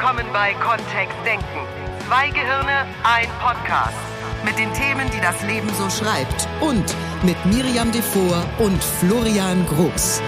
[0.00, 1.44] Willkommen bei Kontext Denken.
[2.06, 3.96] Zwei Gehirne, ein Podcast.
[4.44, 6.46] Mit den Themen, die das Leben so schreibt.
[6.60, 6.84] Und
[7.24, 10.22] mit Miriam Devor und Florian Groß.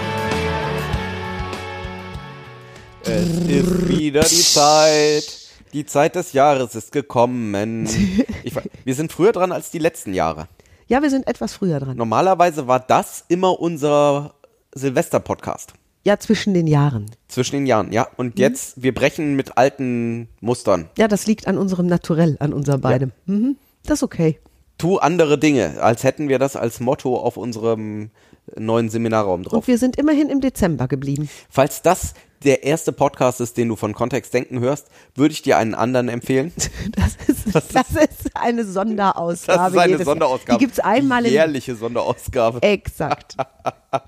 [3.03, 5.37] Es ist wieder die Zeit.
[5.71, 7.87] Die Zeit des Jahres ist gekommen.
[8.43, 8.53] Ich,
[8.83, 10.49] wir sind früher dran als die letzten Jahre.
[10.87, 11.95] Ja, wir sind etwas früher dran.
[11.95, 14.33] Normalerweise war das immer unser
[14.75, 15.75] Silvester-Podcast.
[16.03, 17.11] Ja, zwischen den Jahren.
[17.27, 18.07] Zwischen den Jahren, ja.
[18.17, 18.41] Und mhm.
[18.41, 20.89] jetzt, wir brechen mit alten Mustern.
[20.97, 23.11] Ja, das liegt an unserem Naturell, an unser beidem.
[23.27, 23.33] Ja.
[23.33, 23.57] Mhm.
[23.83, 24.39] Das ist okay.
[24.77, 28.09] Tu andere Dinge, als hätten wir das als Motto auf unserem
[28.55, 29.53] neuen Seminarraum drauf.
[29.53, 31.29] Und wir sind immerhin im Dezember geblieben.
[31.49, 32.13] Falls das
[32.43, 36.09] der erste Podcast ist, den du von Kontext denken hörst, würde ich dir einen anderen
[36.09, 36.51] empfehlen.
[36.93, 39.57] Das ist, das, das ist eine Sonderausgabe.
[39.57, 40.57] Das ist eine Sonderausgabe.
[40.57, 41.33] Die gibt es einmal in.
[41.33, 42.61] Jährliche Sonderausgabe.
[42.61, 43.37] Exakt.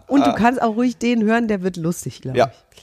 [0.07, 2.51] Und du kannst auch ruhig den hören, der wird lustig, glaube ja.
[2.75, 2.82] ich.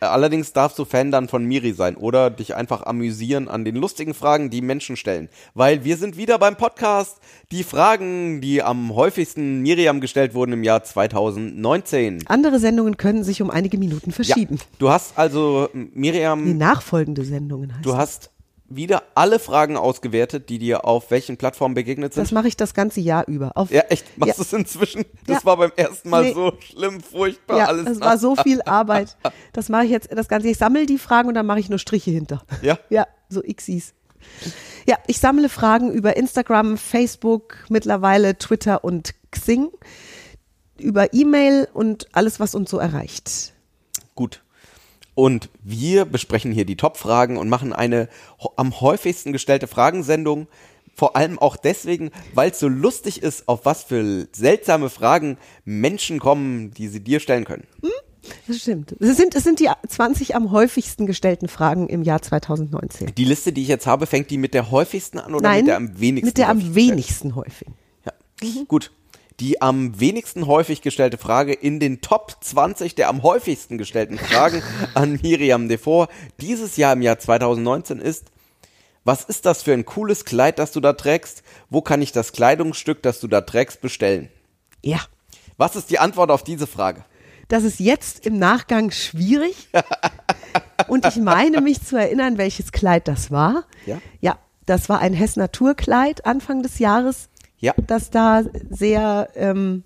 [0.00, 4.14] Allerdings darfst du Fan dann von Miri sein oder dich einfach amüsieren an den lustigen
[4.14, 5.28] Fragen, die Menschen stellen.
[5.54, 7.18] Weil wir sind wieder beim Podcast.
[7.50, 12.26] Die Fragen, die am häufigsten Miriam gestellt wurden im Jahr 2019.
[12.26, 14.56] Andere Sendungen können sich um einige Minuten verschieben.
[14.56, 16.44] Ja, du hast also Miriam.
[16.44, 17.86] Die nachfolgende Sendungen heißt.
[17.86, 18.30] Du hast
[18.68, 22.24] wieder alle Fragen ausgewertet, die dir auf welchen Plattformen begegnet sind.
[22.24, 23.52] Das mache ich das ganze Jahr über.
[23.56, 24.18] Auf ja, echt?
[24.18, 24.46] Machst du ja.
[24.46, 25.04] es inzwischen?
[25.26, 25.44] Das ja.
[25.44, 26.32] war beim ersten Mal nee.
[26.32, 27.86] so schlimm, furchtbar, ja, alles.
[27.86, 29.16] Es war so viel Arbeit.
[29.52, 30.48] Das mache ich jetzt das ganze.
[30.48, 32.42] Ich sammle die Fragen und dann mache ich nur Striche hinter.
[32.62, 32.78] Ja?
[32.90, 33.94] Ja, so Xis.
[34.86, 39.70] Ja, ich sammle Fragen über Instagram, Facebook, mittlerweile Twitter und Xing,
[40.78, 43.52] über E-Mail und alles, was uns so erreicht.
[44.14, 44.42] Gut.
[45.16, 48.08] Und wir besprechen hier die Top-Fragen und machen eine
[48.56, 50.46] am häufigsten gestellte Fragensendung.
[50.94, 56.20] Vor allem auch deswegen, weil es so lustig ist, auf was für seltsame Fragen Menschen
[56.20, 57.64] kommen, die sie dir stellen können.
[57.80, 57.90] Hm?
[58.46, 58.94] Das stimmt.
[59.00, 63.14] Es sind, es sind die 20 am häufigsten gestellten Fragen im Jahr 2019.
[63.14, 65.68] Die Liste, die ich jetzt habe, fängt die mit der häufigsten an oder Nein, mit
[65.68, 66.26] der am wenigsten?
[66.26, 67.72] Mit der am wenigsten häufigen.
[68.04, 68.12] Ja.
[68.42, 68.68] Mhm.
[68.68, 68.90] Gut,
[69.40, 74.62] die am wenigsten häufig gestellte Frage in den Top 20 der am häufigsten gestellten Fragen
[74.94, 76.08] an Miriam Defoe
[76.40, 78.26] dieses Jahr im Jahr 2019 ist,
[79.04, 81.44] was ist das für ein cooles Kleid, das du da trägst?
[81.70, 84.30] Wo kann ich das Kleidungsstück, das du da trägst, bestellen?
[84.82, 84.98] Ja.
[85.56, 87.04] Was ist die Antwort auf diese Frage?
[87.46, 89.68] Das ist jetzt im Nachgang schwierig.
[90.88, 93.64] Und ich meine mich zu erinnern, welches Kleid das war.
[93.86, 94.00] Ja.
[94.20, 97.28] Ja, das war ein Hess Naturkleid Anfang des Jahres
[97.58, 97.74] ja.
[97.86, 99.84] das da sehr ähm,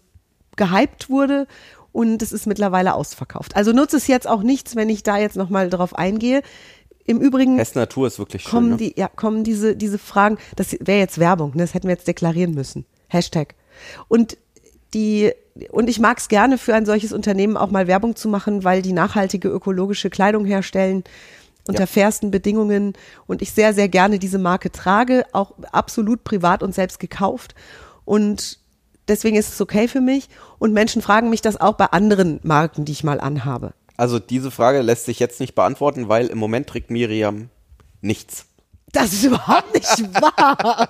[0.56, 1.46] gehypt wurde
[1.92, 3.56] und es ist mittlerweile ausverkauft.
[3.56, 6.42] Also nutze es jetzt auch nichts, wenn ich da jetzt nochmal drauf eingehe.
[7.04, 7.56] Im Übrigen.
[7.56, 8.50] Hess Natur ist wirklich schön.
[8.50, 8.76] Kommen, ne?
[8.76, 11.62] die, ja, kommen diese, diese Fragen, das wäre jetzt Werbung, ne?
[11.62, 12.84] das hätten wir jetzt deklarieren müssen.
[13.08, 13.54] Hashtag.
[14.06, 14.36] Und
[14.94, 15.32] die,
[15.70, 18.82] und ich mag es gerne für ein solches Unternehmen auch mal Werbung zu machen, weil
[18.82, 21.04] die nachhaltige ökologische Kleidung herstellen
[21.68, 21.86] unter ja.
[21.86, 22.94] fairsten Bedingungen
[23.26, 27.54] und ich sehr, sehr gerne diese Marke trage, auch absolut privat und selbst gekauft.
[28.04, 28.58] Und
[29.08, 30.28] deswegen ist es okay für mich.
[30.58, 33.72] Und Menschen fragen mich das auch bei anderen Marken, die ich mal anhabe.
[33.96, 37.50] Also diese Frage lässt sich jetzt nicht beantworten, weil im Moment trägt Miriam
[38.00, 38.46] nichts.
[38.92, 40.88] Das ist überhaupt nicht wahr.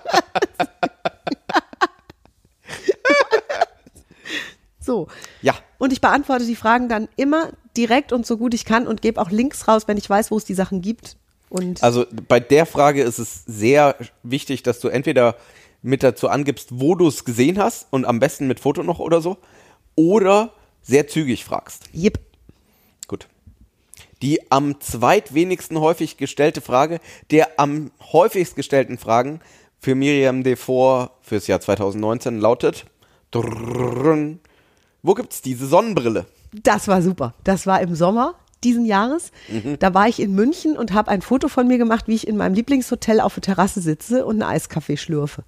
[4.91, 5.06] So.
[5.41, 5.55] Ja.
[5.78, 9.21] Und ich beantworte die Fragen dann immer direkt und so gut ich kann und gebe
[9.21, 11.17] auch Links raus, wenn ich weiß, wo es die Sachen gibt.
[11.49, 15.37] Und also bei der Frage ist es sehr wichtig, dass du entweder
[15.81, 19.21] mit dazu angibst, wo du es gesehen hast und am besten mit Foto noch oder
[19.21, 19.39] so,
[19.95, 21.84] oder sehr zügig fragst.
[21.95, 22.19] Yep.
[23.06, 23.29] Gut.
[24.23, 26.99] Die am zweitwenigsten häufig gestellte Frage,
[27.31, 29.41] der am häufigst gestellten Fragen
[29.79, 32.87] für Miriam Devor fürs Jahr 2019 lautet:
[33.31, 34.41] drrrrn,
[35.03, 36.27] wo gibt es diese Sonnenbrille?
[36.53, 37.34] Das war super.
[37.44, 38.34] Das war im Sommer
[38.65, 39.33] diesen Jahres.
[39.49, 39.78] Mhm.
[39.78, 42.37] Da war ich in München und habe ein Foto von mir gemacht, wie ich in
[42.37, 45.44] meinem Lieblingshotel auf der Terrasse sitze und einen Eiskaffee schlürfe.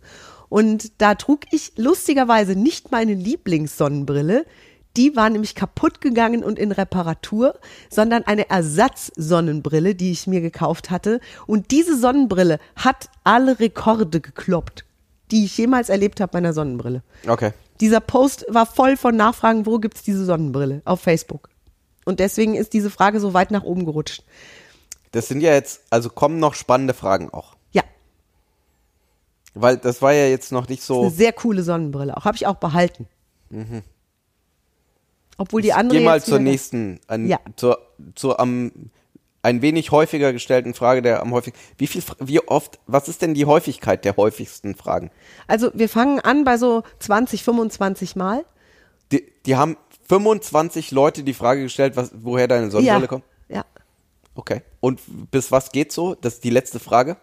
[0.49, 4.45] Und da trug ich lustigerweise nicht meine Lieblingssonnenbrille,
[4.97, 7.59] die war nämlich kaputt gegangen und in Reparatur,
[7.89, 11.21] sondern eine Ersatzsonnenbrille, die ich mir gekauft hatte.
[11.47, 14.85] Und diese Sonnenbrille hat alle Rekorde gekloppt,
[15.31, 17.03] die ich jemals erlebt habe meiner Sonnenbrille.
[17.27, 17.53] Okay.
[17.81, 20.83] Dieser Post war voll von Nachfragen, wo gibt's diese Sonnenbrille?
[20.85, 21.49] Auf Facebook.
[22.05, 24.23] Und deswegen ist diese Frage so weit nach oben gerutscht.
[25.13, 27.55] Das sind ja jetzt, also kommen noch spannende Fragen auch.
[27.73, 27.83] Ja,
[29.55, 31.11] Weil das war ja jetzt noch nicht eine so.
[31.11, 32.17] sehr coole Sonnenbrille.
[32.17, 33.07] Auch habe ich auch behalten.
[35.37, 37.39] Obwohl die andere Geh mal zur nächsten, an, Ja.
[37.57, 37.79] zur,
[38.15, 38.73] zur am
[39.43, 41.61] ein wenig häufiger gestellten Frage der am häufigsten.
[41.77, 45.11] Wie viel, wie oft, was ist denn die Häufigkeit der häufigsten Fragen?
[45.49, 48.45] Also wir fangen an bei so 20, 25 Mal.
[49.11, 49.77] Die, die haben
[50.09, 53.07] 25 Leute die Frage gestellt, was, woher deine Sonnenbrille ja.
[53.07, 53.25] kommt.
[53.49, 53.65] Ja.
[54.35, 54.63] Okay.
[54.81, 55.01] Und
[55.31, 56.15] bis was geht so?
[56.15, 57.17] Das ist die letzte Frage.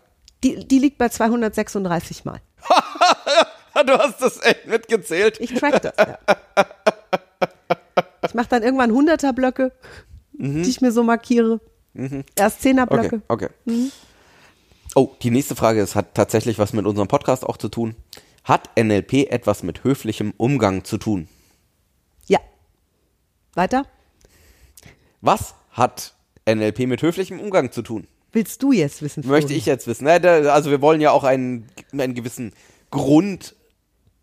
[0.44, 2.42] Die, die liegt bei 236 Mal.
[3.86, 5.39] Du hast das echt mitgezählt.
[5.39, 6.18] Ich track das, ja.
[8.25, 9.71] Ich mache dann irgendwann 100er Blöcke,
[10.33, 11.62] die ich mir so markiere.
[11.94, 13.22] Erst 10er Blöcke.
[13.28, 13.92] Okay, okay.
[14.96, 17.96] Oh, die nächste Frage ist, hat tatsächlich was mit unserem Podcast auch zu tun.
[18.44, 21.28] Hat NLP etwas mit höflichem Umgang zu tun?
[22.28, 22.40] Ja.
[23.54, 23.86] Weiter?
[25.22, 26.14] Was hat
[26.48, 28.08] NLP mit höflichem Umgang zu tun?
[28.32, 29.28] Willst du jetzt wissen?
[29.28, 29.60] Möchte Flori?
[29.60, 30.08] ich jetzt wissen.
[30.08, 32.54] Also wir wollen ja auch einen, einen gewissen
[32.92, 33.56] Grund.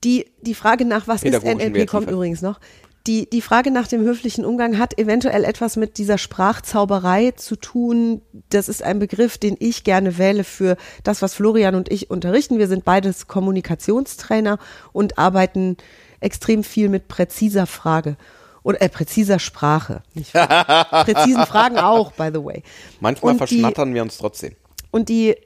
[0.05, 2.61] Die, die Frage nach, was ist NLP, kommt übrigens noch.
[3.07, 8.23] Die, die Frage nach dem höflichen Umgang hat eventuell etwas mit dieser Sprachzauberei zu tun.
[8.51, 12.59] Das ist ein Begriff, den ich gerne wähle für das, was Florian und ich unterrichten.
[12.59, 14.59] Wir sind beides Kommunikationstrainer
[14.93, 15.77] und arbeiten
[16.21, 18.17] extrem viel mit präziser Frage
[18.65, 20.03] oder äh, präziser Sprache.
[20.15, 20.33] Nicht?
[20.91, 22.65] Präzisen Fragen auch, by the way.
[22.99, 24.57] Manchmal Und die- verschnattern wir uns trotzdem.
[24.91, 25.37] Und die,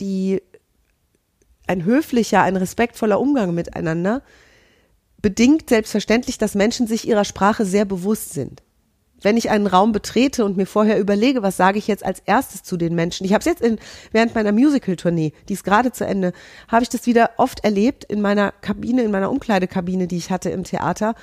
[0.00, 0.42] die,
[1.66, 4.22] ein höflicher, ein respektvoller Umgang miteinander
[5.22, 8.62] bedingt selbstverständlich, dass Menschen sich ihrer Sprache sehr bewusst sind.
[9.22, 12.62] Wenn ich einen Raum betrete und mir vorher überlege, was sage ich jetzt als erstes
[12.62, 13.24] zu den Menschen.
[13.24, 13.78] Ich habe es jetzt in,
[14.12, 16.32] während meiner Musical-Tournee, die ist gerade zu Ende,
[16.68, 20.50] habe ich das wieder oft erlebt in meiner Kabine, in meiner Umkleidekabine, die ich hatte
[20.50, 21.14] im Theater,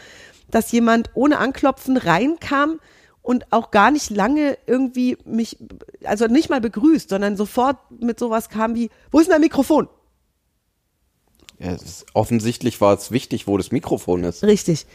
[0.50, 2.80] dass jemand ohne Anklopfen reinkam
[3.22, 5.58] und auch gar nicht lange irgendwie mich,
[6.04, 9.88] also nicht mal begrüßt, sondern sofort mit sowas kam wie, wo ist denn dein Mikrofon?
[11.64, 14.44] Es ist, offensichtlich war es wichtig, wo das Mikrofon ist.
[14.44, 14.86] Richtig.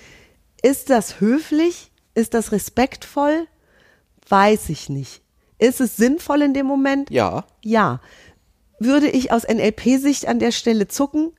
[0.62, 1.90] Ist das höflich?
[2.14, 3.46] Ist das respektvoll?
[4.28, 5.22] Weiß ich nicht.
[5.58, 7.10] Ist es sinnvoll in dem Moment?
[7.10, 7.46] Ja.
[7.64, 8.00] Ja.
[8.78, 11.32] Würde ich aus NLP-Sicht an der Stelle zucken?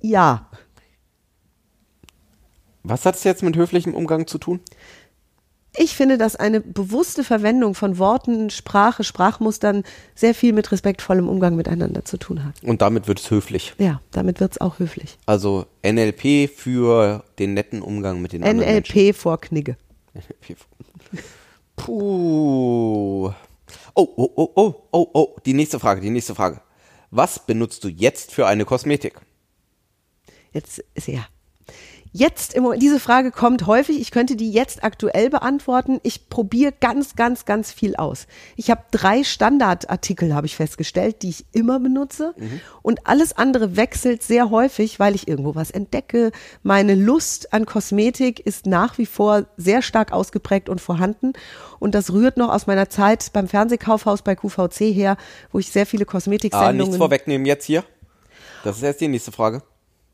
[0.00, 0.48] Ja.
[2.84, 4.60] Was hat es jetzt mit höflichem Umgang zu tun?
[5.80, 9.84] Ich finde, dass eine bewusste Verwendung von Worten, Sprache, Sprachmustern
[10.16, 12.60] sehr viel mit respektvollem Umgang miteinander zu tun hat.
[12.64, 13.74] Und damit wird es höflich.
[13.78, 15.18] Ja, damit wird's auch höflich.
[15.26, 18.96] Also NLP für den netten Umgang mit den anderen Menschen.
[18.96, 19.76] NLP vor Knigge.
[21.76, 23.32] Puh.
[23.94, 25.36] Oh, oh, oh, oh, oh, oh.
[25.46, 26.60] Die nächste Frage, die nächste Frage.
[27.10, 29.20] Was benutzt du jetzt für eine Kosmetik?
[30.52, 31.26] Jetzt ist ja.
[32.18, 34.00] Jetzt im Moment, diese Frage kommt häufig.
[34.00, 36.00] Ich könnte die jetzt aktuell beantworten.
[36.02, 38.26] Ich probiere ganz, ganz, ganz viel aus.
[38.56, 42.34] Ich habe drei Standardartikel, habe ich festgestellt, die ich immer benutze.
[42.82, 46.32] Und alles andere wechselt sehr häufig, weil ich irgendwo was entdecke.
[46.64, 51.34] Meine Lust an Kosmetik ist nach wie vor sehr stark ausgeprägt und vorhanden.
[51.78, 55.16] Und das rührt noch aus meiner Zeit beim Fernsehkaufhaus bei QVC her,
[55.52, 57.84] wo ich sehr viele Ah, Kosmetiksendungen nichts vorwegnehmen jetzt hier.
[58.64, 59.62] Das ist erst die nächste Frage.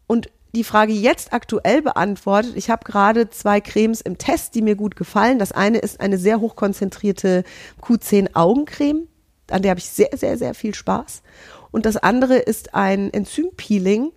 [0.06, 2.52] und die Frage jetzt aktuell beantwortet.
[2.56, 5.38] Ich habe gerade zwei Cremes im Test, die mir gut gefallen.
[5.38, 7.44] Das eine ist eine sehr hochkonzentrierte
[7.82, 9.08] Q10 Augencreme,
[9.50, 11.22] an der habe ich sehr, sehr, sehr viel Spaß.
[11.70, 14.12] Und das andere ist ein Enzympeeling,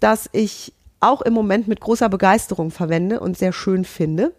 [0.00, 4.34] das ich auch im Moment mit großer Begeisterung verwende und sehr schön finde.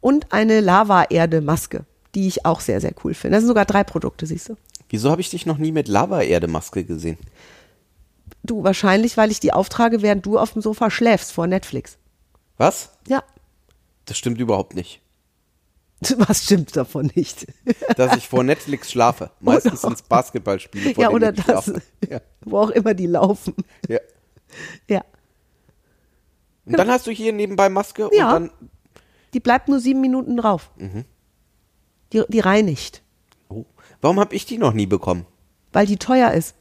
[0.00, 1.84] Und eine Lava-Erde-Maske,
[2.14, 3.36] die ich auch sehr, sehr cool finde.
[3.36, 4.56] Das sind sogar drei Produkte, siehst du.
[4.88, 7.18] Wieso habe ich dich noch nie mit Lava-Erde-Maske gesehen?
[8.44, 11.98] Du, wahrscheinlich, weil ich die auftrage, während du auf dem Sofa schläfst vor Netflix.
[12.58, 12.90] Was?
[13.08, 13.24] Ja,
[14.04, 15.00] Das stimmt überhaupt nicht.
[16.18, 17.46] Was stimmt davon nicht?
[17.96, 19.30] Dass ich vor Netflix schlafe.
[19.40, 21.72] Meistens sind es Basketballspiele, ja, oder das.
[22.08, 22.20] Ja.
[22.42, 23.54] wo auch immer die laufen.
[23.88, 23.98] Ja.
[24.88, 25.02] Ja,
[26.66, 28.26] Und dann hast du hier nebenbei Maske Ja.
[28.28, 28.50] und dann.
[29.32, 30.70] die bleibt nur sieben Minuten drauf.
[30.76, 31.04] Mhm.
[32.12, 33.02] Die, die reinigt,
[33.48, 33.64] Oh,
[34.00, 35.26] warum habe ich die noch nie bekommen?
[35.72, 36.54] weil die teuer ist.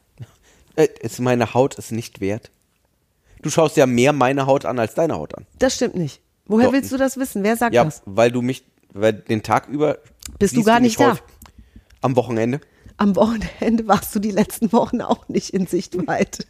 [0.75, 2.51] Äh, ist meine Haut es nicht wert?
[3.41, 5.45] Du schaust ja mehr meine Haut an als deine Haut an.
[5.59, 6.21] Das stimmt nicht.
[6.45, 6.73] Woher Doch.
[6.73, 7.43] willst du das wissen?
[7.43, 8.01] Wer sagt Ja, das?
[8.05, 8.63] weil du mich,
[8.93, 9.99] weil den Tag über.
[10.39, 11.17] Bist du gar nicht da?
[12.01, 12.59] Am Wochenende.
[12.97, 16.45] Am Wochenende warst du die letzten Wochen auch nicht in Sichtweite.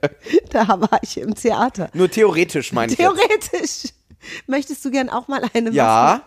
[0.50, 1.90] da war ich im Theater.
[1.92, 2.98] Nur theoretisch meine ich.
[2.98, 3.92] Theoretisch.
[4.46, 5.76] Möchtest du gern auch mal eine Maske?
[5.76, 6.22] Ja.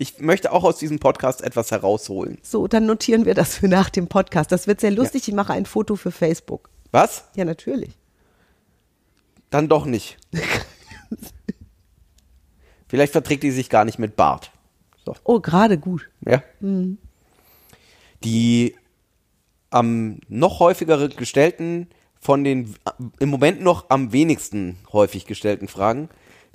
[0.00, 2.38] Ich möchte auch aus diesem Podcast etwas herausholen.
[2.42, 4.52] So, dann notieren wir das für nach dem Podcast.
[4.52, 5.26] Das wird sehr lustig.
[5.26, 6.70] Ich mache ein Foto für Facebook.
[6.92, 7.24] Was?
[7.34, 7.98] Ja, natürlich.
[9.50, 10.16] Dann doch nicht.
[12.86, 14.52] Vielleicht verträgt die sich gar nicht mit Bart.
[15.04, 15.16] So.
[15.24, 16.08] Oh, gerade gut.
[16.24, 16.44] Ja.
[18.22, 18.76] Die
[19.70, 21.88] am noch häufiger gestellten,
[22.20, 22.76] von den
[23.18, 26.08] im Moment noch am wenigsten häufig gestellten Fragen,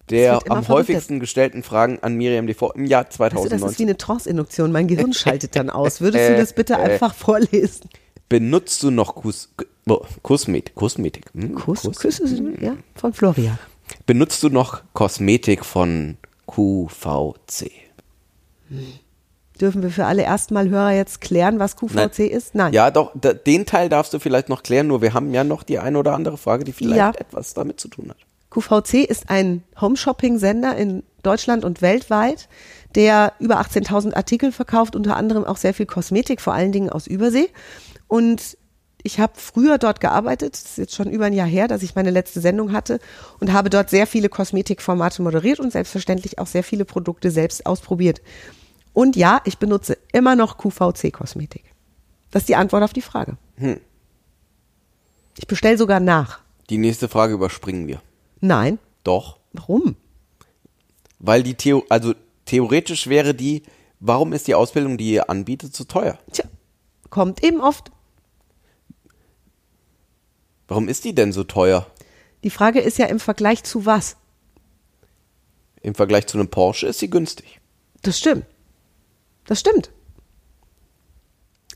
[0.10, 3.86] der am häufigsten gestellten Fragen an Miriam Devor im Jahr Weißt du, das ist wie
[3.86, 3.88] 2019.
[3.88, 4.72] eine Trance-Induktion.
[4.72, 6.02] Mein Gehirn schaltet dann aus.
[6.02, 7.90] Würdest du das bitte einfach vorlesen?
[8.30, 9.50] Benutzt du noch Kus,
[9.88, 10.76] oh, Kosmetik?
[10.76, 11.26] Kosmetik?
[11.34, 11.56] Hm?
[11.56, 13.60] Kuss, Küsse sind, ja, von Florian.
[14.06, 16.18] Benutzt du noch Kosmetik von
[16.48, 17.72] QVC?
[19.62, 22.10] Dürfen wir für alle Erstmalhörer jetzt klären, was QVC Nein.
[22.30, 22.56] ist?
[22.56, 22.74] Nein.
[22.74, 25.78] Ja, doch, den Teil darfst du vielleicht noch klären, nur wir haben ja noch die
[25.80, 27.12] eine oder andere Frage, die vielleicht Ja.
[27.12, 28.18] etwas damit zu tun hat.
[28.54, 32.48] QVC ist ein Home-Shopping-Sender in Deutschland und weltweit,
[32.96, 37.08] der über 18.000 Artikel verkauft, unter anderem auch sehr viel Kosmetik, vor allen Dingen aus
[37.08, 37.50] Übersee.
[38.08, 38.58] Und
[39.02, 41.96] ich habe früher dort gearbeitet, das ist jetzt schon über ein Jahr her, dass ich
[41.96, 43.00] meine letzte Sendung hatte
[43.40, 48.22] und habe dort sehr viele Kosmetikformate moderiert und selbstverständlich auch sehr viele Produkte selbst ausprobiert.
[48.94, 51.64] Und ja, ich benutze immer noch QVC-Kosmetik.
[52.32, 53.38] Das ist die Antwort auf die Frage.
[55.38, 56.40] Ich bestelle sogar nach.
[56.70, 58.02] Die nächste Frage überspringen wir.
[58.46, 58.78] Nein.
[59.06, 59.96] Doch, Warum?
[61.20, 62.14] weil die Theo also
[62.46, 63.64] theoretisch wäre die,
[64.02, 66.18] warum ist die Ausbildung, die ihr anbietet, so teuer?
[66.34, 66.44] Tja,
[67.10, 67.90] kommt eben oft.
[70.68, 71.88] Warum ist die denn so teuer?
[72.44, 74.18] Die Frage ist ja im Vergleich zu was?
[75.82, 77.62] Im Vergleich zu einem Porsche ist sie günstig.
[78.02, 78.46] Das stimmt.
[79.46, 79.92] Das stimmt.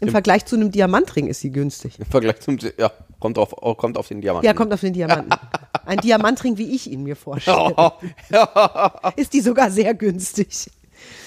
[0.01, 1.99] Im Im- Vergleich zu einem Diamantring ist sie günstig.
[1.99, 4.45] Im Vergleich zum, ja, kommt auf, kommt auf den Diamanten.
[4.45, 5.31] Ja, kommt auf den Diamanten.
[5.85, 7.93] Ein Diamantring, wie ich ihn mir vorstelle.
[9.15, 10.69] Ist die sogar sehr günstig.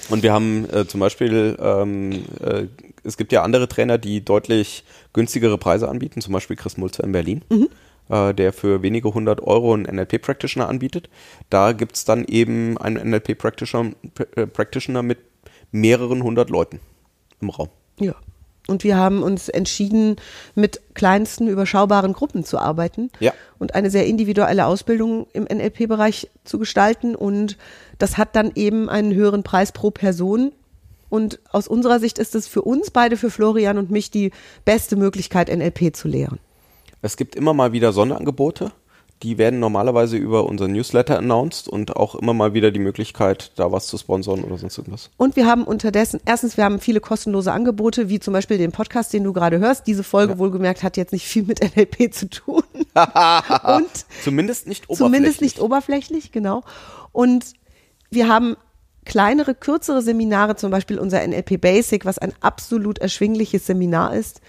[0.09, 2.67] Und wir haben äh, zum Beispiel, ähm, äh,
[3.05, 7.13] es gibt ja andere Trainer, die deutlich günstigere Preise anbieten, zum Beispiel Chris Mulzer in
[7.13, 7.45] Berlin,
[8.09, 11.09] äh, der für wenige hundert Euro einen NLP-Practitioner anbietet.
[11.49, 13.93] Da gibt's dann eben einen NLP-Practitioner
[14.35, 15.19] äh, Practitioner mit
[15.71, 16.81] mehreren hundert Leuten
[17.41, 17.69] im Raum.
[18.01, 18.15] Ja.
[18.69, 20.17] Und wir haben uns entschieden,
[20.55, 23.33] mit kleinsten, überschaubaren Gruppen zu arbeiten Ja.
[23.59, 27.15] und eine sehr individuelle Ausbildung im NLP-Bereich zu gestalten.
[27.17, 27.57] Und
[27.99, 30.53] das hat dann eben einen höheren Preis pro Person.
[31.09, 34.31] Und aus unserer Sicht ist es für uns beide, für Florian und mich, die
[34.65, 36.39] beste Möglichkeit, NLP zu lehren.
[37.03, 38.73] Es gibt immer mal wieder Sonderangebote.
[39.23, 43.71] Die werden normalerweise über unseren Newsletter announced und auch immer mal wieder die Möglichkeit, da
[43.71, 45.11] was zu sponsern oder sonst irgendwas.
[45.19, 49.13] Und wir haben unterdessen, erstens, wir haben viele kostenlose Angebote, wie zum Beispiel den Podcast,
[49.13, 49.87] den du gerade hörst.
[49.87, 52.63] Diese Folge, wohlgemerkt, hat jetzt nicht viel mit NLP zu tun.
[52.95, 53.91] und
[54.25, 54.99] Zumindest nicht oberflächlich.
[54.99, 56.63] Zumindest nicht oberflächlich, genau.
[57.13, 57.53] Und
[58.11, 58.57] wir haben
[59.05, 64.41] kleinere, kürzere Seminare, zum Beispiel unser NLP Basic, was ein absolut erschwingliches Seminar ist,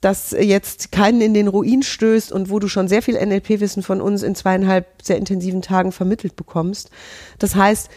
[0.00, 4.00] das jetzt keinen in den Ruin stößt und wo du schon sehr viel NLP-Wissen von
[4.00, 6.90] uns in zweieinhalb sehr intensiven Tagen vermittelt bekommst.
[7.38, 7.90] Das heißt,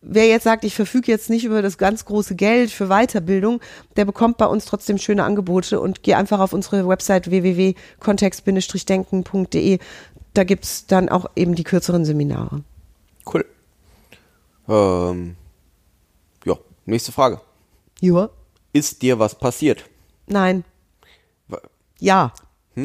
[0.00, 3.60] wer jetzt sagt, ich verfüge jetzt nicht über das ganz große Geld für Weiterbildung,
[3.96, 9.80] der bekommt bei uns trotzdem schöne Angebote und geh einfach auf unsere Website www.kontext-denken.de.
[10.34, 12.62] Da gibt's dann auch eben die kürzeren Seminare.
[13.32, 13.44] Cool.
[14.68, 15.34] Ähm,
[16.44, 16.54] ja,
[16.86, 17.40] nächste Frage.
[18.00, 18.30] Ja.
[18.72, 19.84] Ist dir was passiert?
[20.28, 20.62] Nein.
[22.00, 22.32] Ja.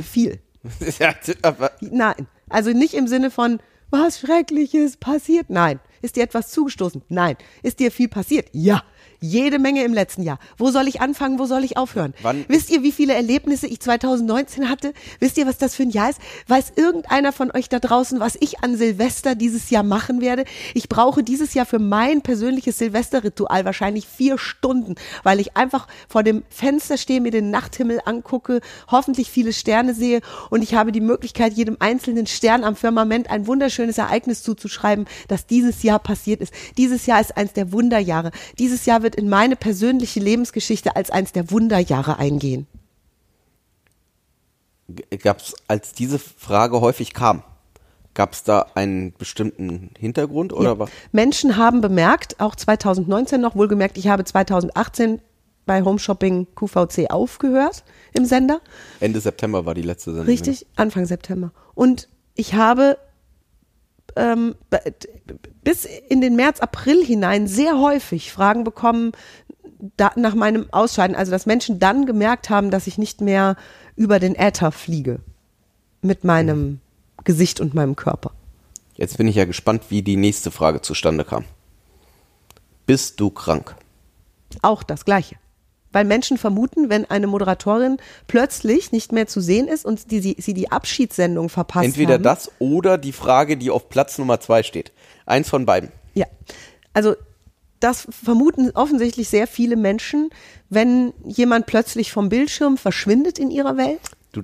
[0.01, 0.39] Viel.
[1.00, 2.27] Ja, aber- Nein.
[2.50, 5.50] Also nicht im Sinne von, was Schreckliches passiert.
[5.50, 5.79] Nein.
[6.01, 7.01] Ist dir etwas zugestoßen?
[7.10, 7.36] Nein.
[7.63, 8.48] Ist dir viel passiert?
[8.53, 8.84] Ja.
[9.25, 10.37] Jede Menge im letzten Jahr.
[10.57, 11.39] Wo soll ich anfangen?
[11.39, 12.13] Wo soll ich aufhören?
[12.23, 14.93] Wann- Wisst ihr, wie viele Erlebnisse ich 2019 hatte?
[15.21, 16.19] Wisst ihr, was das für ein Jahr ist?
[16.49, 20.43] Weiß irgendeiner von euch da draußen, was ich an Silvester dieses Jahr machen werde?
[20.73, 26.23] Ich brauche dieses Jahr für mein persönliches Silvesterritual wahrscheinlich vier Stunden, weil ich einfach vor
[26.23, 28.59] dem Fenster stehe, mir den Nachthimmel angucke,
[28.91, 33.47] hoffentlich viele Sterne sehe und ich habe die Möglichkeit, jedem einzelnen Stern am Firmament ein
[33.47, 36.53] wunderschönes Ereignis zuzuschreiben, das dieses Jahr passiert ist.
[36.77, 38.31] Dieses Jahr ist eins der Wunderjahre.
[38.59, 42.67] Dieses Jahr wird in meine persönliche Lebensgeschichte als eins der Wunderjahre eingehen.
[45.22, 47.43] gab's, als diese Frage häufig kam,
[48.13, 50.79] gab es da einen bestimmten Hintergrund oder Ja.
[50.79, 50.89] was?
[51.12, 55.20] Menschen haben bemerkt, auch 2019 noch, wohlgemerkt, ich habe 2018
[55.65, 58.60] bei Home Shopping QVC aufgehört im Sender.
[59.00, 60.27] Ende September war die letzte Sendung.
[60.27, 61.51] Richtig, Anfang September.
[61.74, 62.98] Und ich habe
[64.15, 64.55] ähm,
[65.63, 69.12] bis in den März, April hinein sehr häufig Fragen bekommen
[69.98, 71.15] da, nach meinem Ausscheiden.
[71.15, 73.55] Also, dass Menschen dann gemerkt haben, dass ich nicht mehr
[73.96, 75.20] über den Äther fliege
[76.01, 76.79] mit meinem
[77.24, 78.32] Gesicht und meinem Körper.
[78.96, 81.46] Jetzt bin ich ja gespannt, wie die nächste Frage zustande kam.
[82.86, 83.75] Bist du krank?
[84.62, 85.36] Auch das Gleiche.
[85.93, 87.97] Weil Menschen vermuten, wenn eine Moderatorin
[88.27, 92.23] plötzlich nicht mehr zu sehen ist und die, sie, sie die Abschiedssendung verpasst Entweder haben.
[92.23, 94.91] das oder die Frage, die auf Platz Nummer zwei steht.
[95.25, 95.91] Eins von beiden.
[96.15, 96.25] Ja,
[96.93, 97.15] also
[97.79, 100.29] das vermuten offensichtlich sehr viele Menschen,
[100.69, 104.00] wenn jemand plötzlich vom Bildschirm verschwindet in ihrer Welt.
[104.31, 104.41] Du,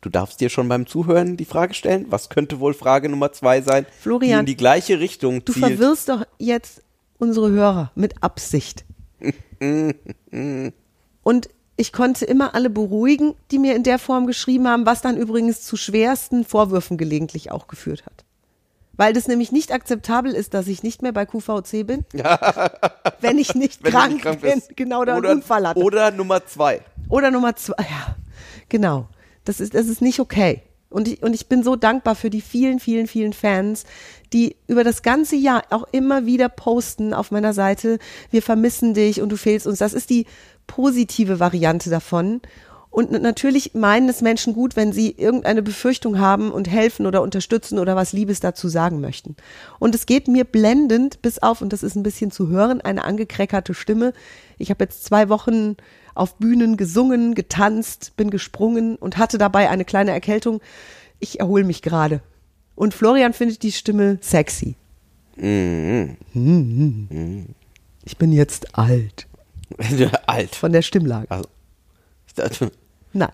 [0.00, 3.62] du darfst dir schon beim Zuhören die Frage stellen, was könnte wohl Frage Nummer zwei
[3.62, 5.66] sein, die Florian, in die gleiche Richtung Du zielt.
[5.66, 6.82] verwirrst doch jetzt
[7.18, 8.84] unsere Hörer mit Absicht.
[11.22, 15.16] Und ich konnte immer alle beruhigen, die mir in der Form geschrieben haben, was dann
[15.16, 18.24] übrigens zu schwersten Vorwürfen gelegentlich auch geführt hat.
[18.96, 22.04] Weil das nämlich nicht akzeptabel ist, dass ich nicht mehr bei QVC bin,
[23.20, 25.80] wenn ich nicht Wenn krank, nicht krank bin, genau, oder, oder, einen Unfall hatte.
[25.80, 26.80] Oder Nummer zwei.
[27.08, 28.14] Oder Nummer zwei, ja,
[28.68, 29.08] genau.
[29.44, 30.62] Das ist, das ist nicht okay.
[30.94, 33.84] Und ich, und ich bin so dankbar für die vielen, vielen, vielen Fans,
[34.32, 37.98] die über das ganze Jahr auch immer wieder posten auf meiner Seite,
[38.30, 39.80] wir vermissen dich und du fehlst uns.
[39.80, 40.26] Das ist die
[40.66, 42.40] positive Variante davon.
[42.90, 47.80] Und natürlich meinen es Menschen gut, wenn sie irgendeine Befürchtung haben und helfen oder unterstützen
[47.80, 49.34] oder was Liebes dazu sagen möchten.
[49.80, 53.02] Und es geht mir blendend bis auf, und das ist ein bisschen zu hören, eine
[53.02, 54.12] angekräckerte Stimme.
[54.58, 55.76] Ich habe jetzt zwei Wochen
[56.14, 60.60] auf Bühnen gesungen, getanzt, bin gesprungen und hatte dabei eine kleine Erkältung.
[61.20, 62.20] Ich erhole mich gerade.
[62.74, 64.76] Und Florian findet die Stimme sexy.
[65.36, 66.16] Mhm.
[68.04, 69.26] Ich bin jetzt alt
[70.26, 70.54] Alt.
[70.54, 71.30] von der Stimmlage.
[71.30, 71.48] Also,
[72.26, 72.70] ich dachte,
[73.12, 73.30] Nein.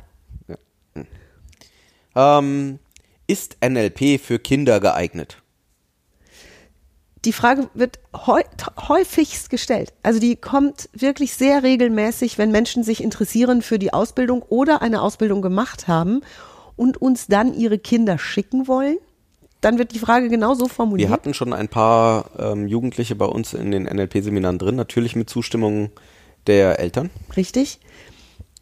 [2.14, 2.78] ähm,
[3.26, 5.42] ist NLP für Kinder geeignet?
[7.25, 8.41] Die Frage wird häu
[8.89, 9.93] häufigst gestellt.
[10.03, 15.03] Also die kommt wirklich sehr regelmäßig, wenn Menschen sich interessieren für die Ausbildung oder eine
[15.03, 16.23] Ausbildung gemacht haben
[16.77, 18.97] und uns dann ihre Kinder schicken wollen.
[19.61, 21.11] Dann wird die Frage genauso formuliert.
[21.11, 25.29] Wir hatten schon ein paar ähm, Jugendliche bei uns in den NLP-Seminaren drin, natürlich mit
[25.29, 25.91] Zustimmung
[26.47, 27.81] der Eltern, Richtig?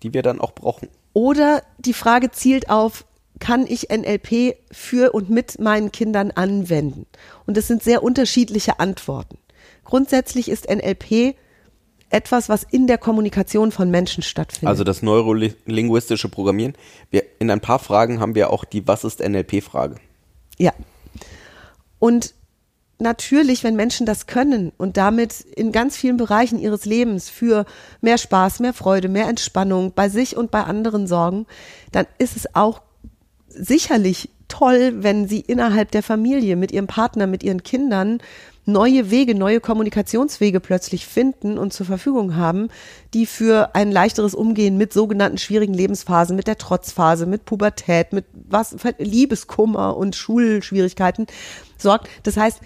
[0.03, 0.89] die wir dann auch brauchen.
[1.13, 3.05] Oder die Frage zielt auf,
[3.39, 7.07] kann ich NLP für und mit meinen Kindern anwenden?
[7.47, 9.39] Und das sind sehr unterschiedliche Antworten.
[9.85, 11.37] Grundsätzlich ist NLP
[12.11, 14.69] etwas, was in der Kommunikation von Menschen stattfindet.
[14.69, 16.75] Also das neurolinguistische Programmieren.
[17.11, 19.97] Wir, in ein paar Fragen haben wir auch die Was ist NLP-Frage.
[20.59, 20.73] Ja.
[21.99, 22.35] Und
[22.99, 27.65] natürlich, wenn Menschen das können und damit in ganz vielen Bereichen ihres Lebens für
[28.01, 31.47] mehr Spaß, mehr Freude, mehr Entspannung bei sich und bei anderen sorgen,
[31.93, 32.83] dann ist es auch
[33.49, 38.19] sicherlich toll, wenn sie innerhalb der Familie mit ihrem Partner, mit ihren Kindern
[38.69, 42.69] neue Wege, neue Kommunikationswege plötzlich finden und zur Verfügung haben,
[43.15, 48.27] die für ein leichteres Umgehen mit sogenannten schwierigen Lebensphasen, mit der Trotzphase, mit Pubertät, mit
[48.33, 51.27] was, Liebeskummer und Schulschwierigkeiten
[51.79, 52.09] sorgt.
[52.23, 52.61] Das heißt,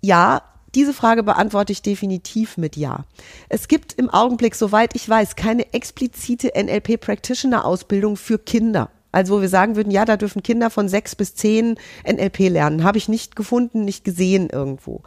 [0.00, 0.42] ja,
[0.74, 3.04] diese Frage beantworte ich definitiv mit Ja.
[3.48, 8.90] Es gibt im Augenblick, soweit ich weiß, keine explizite NLP-Practitioner-Ausbildung für Kinder.
[9.14, 12.84] Also wo wir sagen würden, ja, da dürfen Kinder von sechs bis zehn NLP lernen.
[12.84, 15.02] Habe ich nicht gefunden, nicht gesehen irgendwo.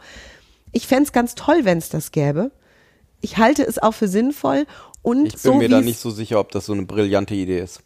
[0.72, 2.50] Ich fänd's es ganz toll, wenn es das gäbe.
[3.20, 4.66] Ich halte es auch für sinnvoll
[5.02, 7.60] und Ich bin so mir da nicht so sicher, ob das so eine brillante Idee
[7.60, 7.82] ist.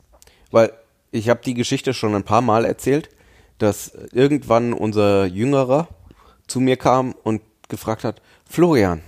[0.51, 0.73] Weil
[1.11, 3.09] ich habe die Geschichte schon ein paar Mal erzählt,
[3.59, 5.89] dass irgendwann unser Jüngerer
[6.47, 9.03] zu mir kam und gefragt hat, Florian,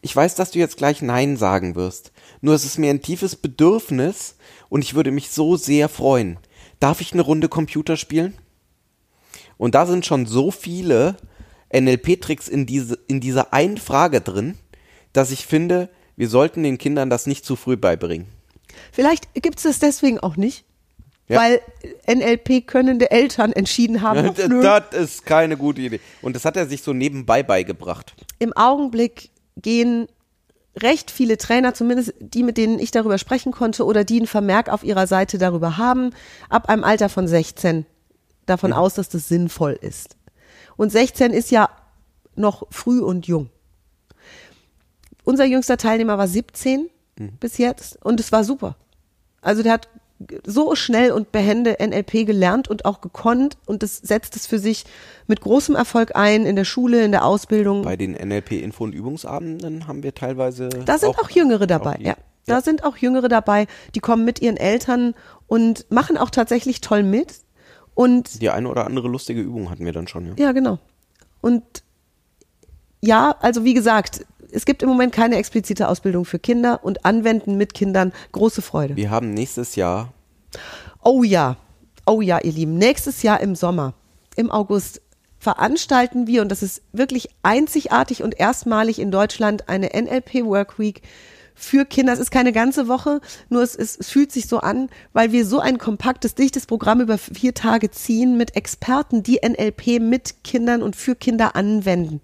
[0.00, 2.12] ich weiß, dass du jetzt gleich Nein sagen wirst.
[2.44, 4.36] Nur es ist mir ein tiefes Bedürfnis
[4.68, 6.36] und ich würde mich so sehr freuen.
[6.78, 8.34] Darf ich eine Runde Computer spielen?
[9.56, 11.16] Und da sind schon so viele
[11.72, 14.58] NLP-Tricks in, diese, in dieser einen Frage drin,
[15.14, 18.26] dass ich finde, wir sollten den Kindern das nicht zu früh beibringen.
[18.92, 20.66] Vielleicht gibt es das deswegen auch nicht.
[21.28, 21.40] Ja.
[21.40, 21.62] Weil
[22.06, 26.00] NLP-könnende Eltern entschieden haben, das ist keine gute Idee.
[26.20, 28.14] Und das hat er sich so nebenbei beigebracht.
[28.38, 30.08] im Augenblick gehen
[30.76, 34.68] recht viele Trainer, zumindest die, mit denen ich darüber sprechen konnte oder die einen Vermerk
[34.68, 36.10] auf ihrer Seite darüber haben,
[36.48, 37.86] ab einem Alter von 16
[38.46, 40.16] davon aus, dass das sinnvoll ist.
[40.76, 41.70] Und 16 ist ja
[42.34, 43.50] noch früh und jung.
[45.22, 46.90] Unser jüngster Teilnehmer war 17
[47.40, 48.76] bis jetzt und es war super.
[49.40, 49.88] Also der hat
[50.46, 54.84] so schnell und behende NLP gelernt und auch gekonnt und das setzt es für sich
[55.26, 57.82] mit großem Erfolg ein in der Schule, in der Ausbildung.
[57.82, 60.68] Bei den NLP-Info- und Übungsabenden haben wir teilweise.
[60.68, 62.16] Da sind auch, Jüngere dabei, auch die- ja.
[62.46, 65.14] Da sind auch Jüngere dabei, die kommen mit ihren Eltern
[65.46, 67.36] und machen auch tatsächlich toll mit.
[67.94, 70.34] Und Die eine oder andere lustige Übung hatten wir dann schon, ja.
[70.36, 70.78] ja, genau.
[71.40, 71.62] Und
[73.00, 77.56] ja, also wie gesagt, es gibt im Moment keine explizite Ausbildung für Kinder und Anwenden
[77.56, 78.96] mit Kindern große Freude.
[78.96, 80.12] Wir haben nächstes Jahr,
[81.02, 81.56] Oh ja,
[82.06, 83.94] oh ja, ihr Lieben, nächstes Jahr im Sommer,
[84.36, 85.02] im August,
[85.38, 91.02] veranstalten wir, und das ist wirklich einzigartig und erstmalig in Deutschland, eine NLP Work Week
[91.54, 92.14] für Kinder.
[92.14, 95.44] Es ist keine ganze Woche, nur es, ist, es fühlt sich so an, weil wir
[95.44, 100.82] so ein kompaktes, dichtes Programm über vier Tage ziehen mit Experten, die NLP mit Kindern
[100.82, 102.22] und für Kinder anwenden.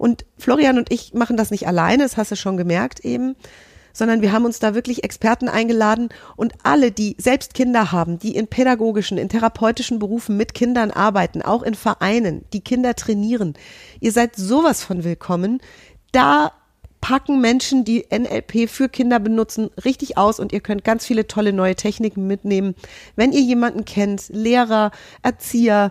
[0.00, 3.36] Und Florian und ich machen das nicht alleine, das hast du schon gemerkt eben,
[3.92, 8.34] sondern wir haben uns da wirklich Experten eingeladen und alle, die selbst Kinder haben, die
[8.34, 13.52] in pädagogischen, in therapeutischen Berufen mit Kindern arbeiten, auch in Vereinen, die Kinder trainieren.
[14.00, 15.60] Ihr seid sowas von willkommen.
[16.12, 16.52] Da
[17.02, 21.52] packen Menschen, die NLP für Kinder benutzen, richtig aus und ihr könnt ganz viele tolle
[21.52, 22.74] neue Techniken mitnehmen.
[23.16, 25.90] Wenn ihr jemanden kennt, Lehrer, Erzieher,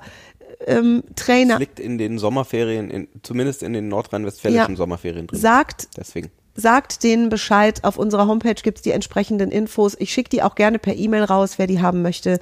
[0.66, 4.78] ähm, Es Trainer liegt in den Sommerferien, in, zumindest in den nordrhein-westfälischen Ja.
[4.78, 5.40] Sommerferien drin.
[5.40, 6.32] sagt, Deswegen.
[6.56, 7.84] sagt denen Bescheid.
[7.84, 9.96] Auf unserer Homepage gibt's die entsprechenden Infos.
[10.00, 12.40] Ich schicke die auch gerne per E-Mail raus, wer die haben möchte.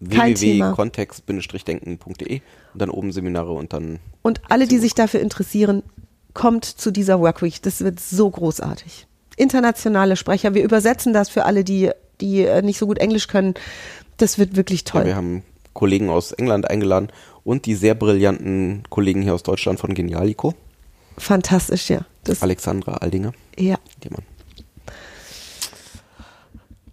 [0.00, 2.40] Www.kontext-denken.de
[2.72, 5.82] und dann oben Seminare und dann Und alle, die sich dafür interessieren,
[6.34, 7.62] kommt zu dieser Workweek.
[7.62, 9.06] Das wird so großartig.
[9.36, 10.54] Internationale Sprecher.
[10.54, 13.54] Wir übersetzen das für alle, die, die äh, nicht so gut Englisch können.
[14.16, 15.02] Das wird wirklich toll.
[15.02, 17.08] Ja, wir haben Kollegen aus England eingeladen
[17.44, 20.54] und die sehr brillanten Kollegen hier aus Deutschland von Genialico,
[21.18, 22.06] Fantastisch, ja.
[22.24, 23.32] Das, Alexandra Aldinger.
[23.58, 23.76] ja.
[24.02, 24.24] Jemand.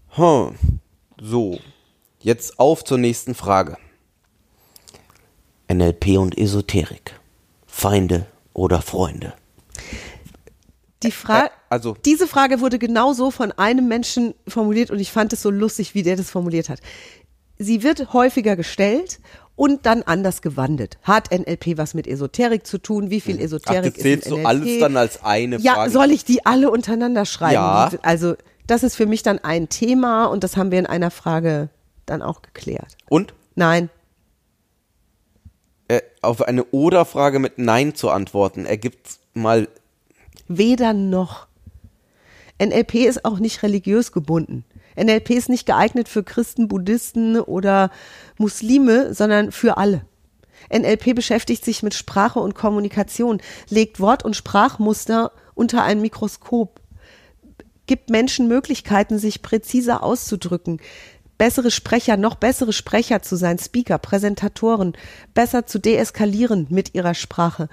[0.10, 0.56] Hm.
[1.22, 1.60] So,
[2.20, 3.78] jetzt auf zur nächsten Frage.
[5.72, 7.14] NLP und Esoterik.
[7.68, 9.34] Feinde oder Freunde?
[11.04, 15.32] Die Frage, Äh, also- diese Frage wurde genauso von einem Menschen formuliert und ich fand
[15.32, 16.80] es so lustig, wie der das formuliert hat.
[17.58, 19.20] Sie wird häufiger gestellt
[19.60, 20.98] und dann anders gewandelt.
[21.04, 23.10] Hat NLP was mit Esoterik zu tun?
[23.10, 24.48] Wie viel Ach, Esoterik das zählst ist in du NLP?
[24.48, 25.92] alles dann als eine Ja, Frage.
[25.92, 27.56] soll ich die alle untereinander schreiben?
[27.56, 27.92] Ja.
[28.02, 28.36] Also,
[28.68, 31.68] das ist für mich dann ein Thema und das haben wir in einer Frage
[32.06, 32.96] dann auch geklärt.
[33.10, 33.90] Und Nein,
[35.90, 39.68] äh, auf eine Oder-Frage mit Nein zu antworten, ergibt mal
[40.48, 41.48] weder noch.
[42.62, 44.64] NLP ist auch nicht religiös gebunden.
[45.02, 47.90] NLP ist nicht geeignet für Christen, Buddhisten oder
[48.38, 50.06] Muslime, sondern für alle.
[50.72, 56.82] NLP beschäftigt sich mit Sprache und Kommunikation, legt Wort- und Sprachmuster unter ein Mikroskop,
[57.88, 60.80] gibt Menschen Möglichkeiten, sich präziser auszudrücken,
[61.38, 64.94] bessere Sprecher, noch bessere Sprecher zu sein, Speaker, Präsentatoren,
[65.34, 67.70] besser zu deeskalieren mit ihrer Sprache,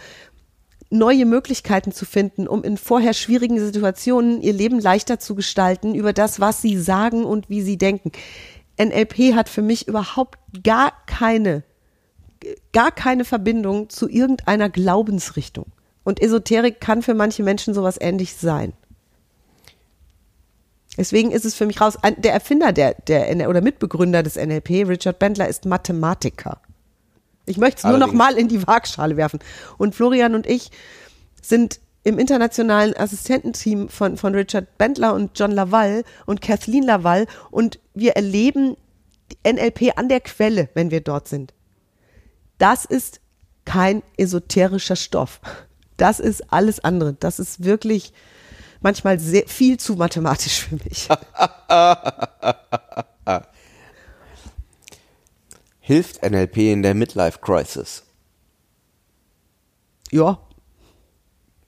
[0.91, 6.13] neue Möglichkeiten zu finden, um in vorher schwierigen Situationen ihr Leben leichter zu gestalten über
[6.13, 8.13] das, was sie sagen und wie sie denken.
[8.79, 11.65] NLP hat für mich überhaupt gar keine,
[12.73, 15.67] gar keine Verbindung zu irgendeiner Glaubensrichtung.
[16.05, 18.73] Und Esoterik kann für manche Menschen sowas ähnliches sein.
[20.97, 21.99] Deswegen ist es für mich raus.
[22.19, 26.61] Der Erfinder der, der oder Mitbegründer des NLP, Richard Bendler, ist Mathematiker.
[27.47, 29.39] Ich möchte es nur noch mal in die Waagschale werfen.
[29.79, 30.71] Und Florian und ich
[31.41, 37.79] sind im internationalen Assistententeam von, von Richard Bendler und John Laval und Kathleen Laval und
[37.95, 38.77] wir erleben
[39.45, 41.53] NLP an der Quelle, wenn wir dort sind.
[42.59, 43.21] Das ist
[43.65, 45.41] kein esoterischer Stoff.
[45.97, 47.15] Das ist alles andere.
[47.15, 48.13] Das ist wirklich
[48.81, 51.09] manchmal sehr, viel zu mathematisch für mich.
[55.87, 58.03] hilft NLP in der Midlife Crisis?
[60.11, 60.41] Ja.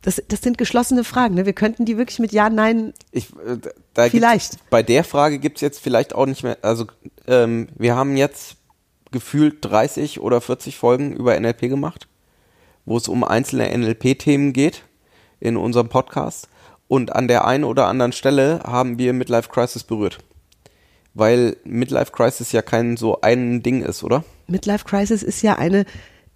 [0.03, 1.37] Das, das sind geschlossene Fragen.
[1.37, 1.47] Ne?
[1.47, 2.95] Wir könnten die wirklich mit Ja, Nein.
[3.13, 4.69] Ich, äh, Vielleicht.
[4.71, 6.87] bei der Frage gibt es jetzt vielleicht auch nicht mehr, also
[7.29, 8.57] ähm, wir haben jetzt
[9.13, 12.09] gefühlt 30 oder 40 Folgen über NLP gemacht,
[12.87, 14.83] wo es um einzelne NLP-Themen geht
[15.39, 16.49] in unserem Podcast.
[16.89, 20.19] Und an der einen oder anderen Stelle haben wir Midlife Crisis berührt.
[21.19, 24.25] Weil Midlife Crisis ja kein so ein Ding ist, oder?
[24.47, 25.85] Midlife Crisis ist ja eine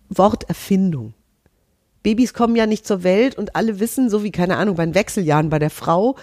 [0.08, 1.14] Worterfindung.
[2.02, 4.94] Babys kommen ja nicht zur Welt und alle wissen, so wie, keine Ahnung, bei den
[4.94, 6.16] Wechseljahren bei der Frau,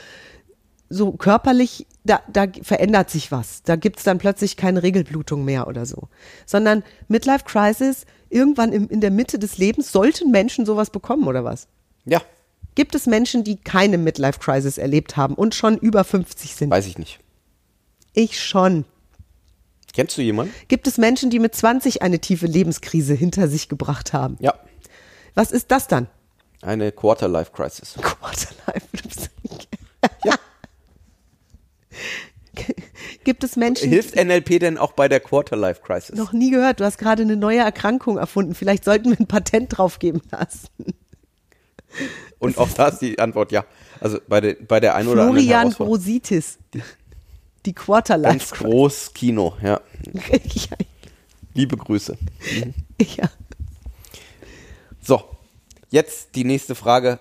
[0.89, 3.63] so körperlich, da, da verändert sich was.
[3.63, 6.09] Da gibt's dann plötzlich keine Regelblutung mehr oder so.
[6.45, 11.45] Sondern Midlife Crisis, irgendwann im, in der Mitte des Lebens, sollten Menschen sowas bekommen oder
[11.45, 11.67] was?
[12.05, 12.21] Ja,
[12.79, 16.69] Gibt es Menschen, die keine Midlife Crisis erlebt haben und schon über 50 sind?
[16.69, 17.19] weiß ich nicht.
[18.19, 18.83] Ich schon.
[19.93, 20.53] Kennst du jemanden?
[20.67, 24.35] Gibt es Menschen, die mit 20 eine tiefe Lebenskrise hinter sich gebracht haben?
[24.41, 24.55] Ja.
[25.35, 26.07] Was ist das dann?
[26.61, 27.95] Eine Quarter-Life Crisis.
[28.01, 28.89] Quarterlife.
[30.25, 30.35] ja.
[33.23, 36.17] Gibt es Menschen, Hilft NLP denn auch bei der Quarter-Life Crisis?
[36.17, 38.53] noch nie gehört, du hast gerade eine neue Erkrankung erfunden.
[38.53, 40.93] Vielleicht sollten wir ein Patent drauf geben lassen.
[42.37, 43.63] Und auch da ist die Antwort ja.
[44.01, 46.01] Also bei der, bei der einen oder anderen Florian Herausforderung.
[47.65, 48.29] Die Quarterlife.
[48.29, 49.79] Ganz groß Kino, ja.
[50.13, 50.77] ja,
[51.53, 52.17] Liebe Grüße.
[53.17, 53.29] ja.
[55.01, 55.21] So,
[55.89, 57.19] jetzt die nächste Frage.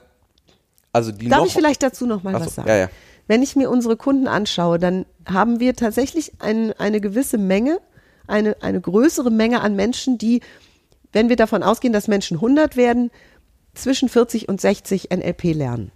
[0.93, 2.69] Also die Darf noch, ich vielleicht dazu noch mal Ach so, was sagen?
[2.69, 2.91] ja, ja.
[3.27, 7.79] Wenn ich mir unsere Kunden anschaue, dann haben wir tatsächlich ein, eine gewisse Menge,
[8.27, 10.41] eine, eine größere Menge an Menschen, die,
[11.13, 13.11] wenn wir davon ausgehen, dass Menschen 100 werden,
[13.75, 15.93] zwischen 40 und 60 NLP lernen.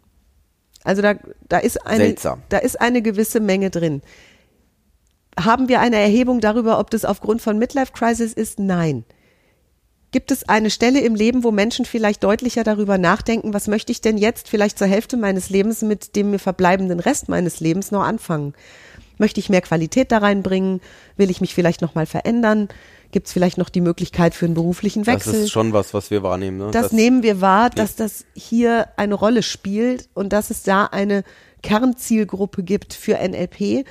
[0.85, 1.15] Also da,
[1.49, 2.43] da ist eine, Seltsam.
[2.49, 4.03] da ist eine gewisse Menge drin.
[5.39, 8.59] Haben wir eine Erhebung darüber, ob das aufgrund von Midlife Crisis ist?
[8.59, 9.05] Nein.
[10.11, 14.03] Gibt es eine Stelle im Leben, wo Menschen vielleicht deutlicher darüber nachdenken, was möchte ich
[14.03, 18.03] denn jetzt vielleicht zur Hälfte meines Lebens mit dem mir verbleibenden Rest meines Lebens noch
[18.03, 18.53] anfangen?
[19.17, 20.81] Möchte ich mehr Qualität da reinbringen?
[21.17, 22.69] Will ich mich vielleicht noch mal verändern?
[23.11, 25.35] Gibt es vielleicht noch die Möglichkeit für einen beruflichen Das Wechsel?
[25.45, 26.59] ist schon was, was wir wahrnehmen.
[26.59, 26.71] Ne?
[26.73, 31.25] das, nehmen wir wahr, dass das hier eine Rolle spielt und dass es da eine
[31.63, 33.87] Kernzielgruppe gibt für NLP,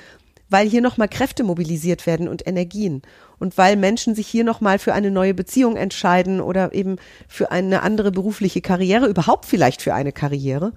[0.52, 3.02] weil hier nochmal Kräfte mobilisiert werden und Energien.
[3.38, 7.82] Und weil Menschen sich hier nochmal für eine neue Beziehung entscheiden oder eben für eine
[7.82, 10.72] andere berufliche Karriere, überhaupt vielleicht für eine Karriere.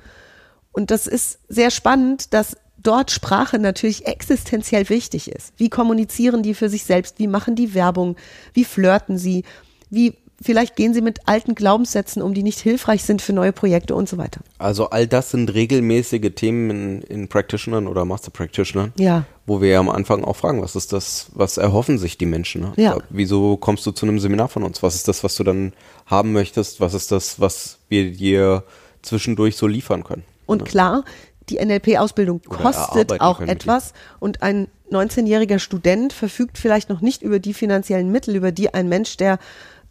[0.72, 5.54] Und das ist sehr spannend, dass dort Sprache natürlich existenziell wichtig ist.
[5.58, 7.20] Wie kommunizieren die für sich selbst?
[7.20, 8.16] Wie machen die Werbung?
[8.54, 9.44] Wie flirten sie?
[9.90, 13.96] Wie vielleicht gehen sie mit alten Glaubenssätzen um, die nicht hilfreich sind für neue Projekte
[13.96, 14.42] und so weiter.
[14.58, 19.26] Also all das sind regelmäßige Themen in, in Practitionern oder Master Practitionern, Ja.
[19.46, 22.62] wo wir ja am Anfang auch fragen, was ist das, was erhoffen sich die Menschen?
[22.62, 22.74] Ne?
[22.78, 22.98] Ja.
[23.10, 24.84] Wieso kommst du zu einem Seminar von uns?
[24.84, 25.74] Was ist das, was du dann
[26.06, 26.80] haben möchtest?
[26.82, 28.64] Was ist das, was wir dir
[29.02, 30.24] zwischendurch so liefern können?
[30.46, 31.04] Und klar,
[31.50, 37.54] die NLP-Ausbildung kostet auch etwas und ein 19-jähriger Student verfügt vielleicht noch nicht über die
[37.54, 39.40] finanziellen Mittel, über die ein Mensch, der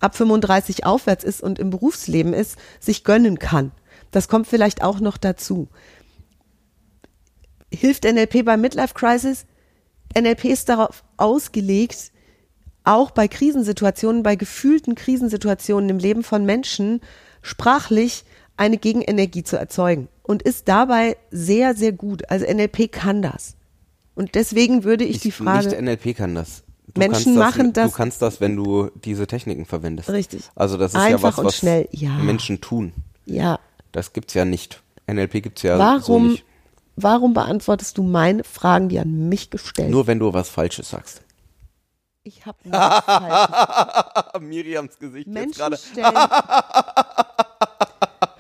[0.01, 3.73] ab 35 aufwärts ist und im Berufsleben ist, sich gönnen kann.
[4.11, 5.69] Das kommt vielleicht auch noch dazu.
[7.73, 9.47] Hilft NLP bei Midlife Crisis?
[10.17, 12.13] NLP ist darauf ausgelegt,
[12.85, 17.01] auch bei Krisensituationen, bei gefühlten Krisensituationen im Leben von Menschen
[17.43, 18.25] sprachlich
[18.57, 22.31] eine Gegenenergie zu erzeugen und ist dabei sehr, sehr gut.
[22.31, 23.57] Also NLP kann das.
[24.15, 26.64] Und deswegen würde ich, die Frage, Nicht NLP kann das.
[26.93, 30.11] Du Menschen kannst machen das, das- Du kannst das, wenn du diese Techniken verwendest.
[30.11, 30.43] Richtig.
[30.55, 32.11] Also das ist ja Einfach was, und was schnell, ja.
[32.11, 32.93] Menschen tun.
[33.25, 33.59] ja,
[33.93, 34.83] Das gibt's ja nicht.
[35.07, 36.45] NLP gibt's ja so warum, nicht.
[36.97, 41.23] warum beantwortest du meine Fragen, die an mich gestellt Nur wenn du was Falsches sagst.
[42.23, 44.25] Ich habe falsch.
[44.41, 45.77] Miriams Gesicht jetzt Menschen gerade.
[45.77, 46.15] stellen.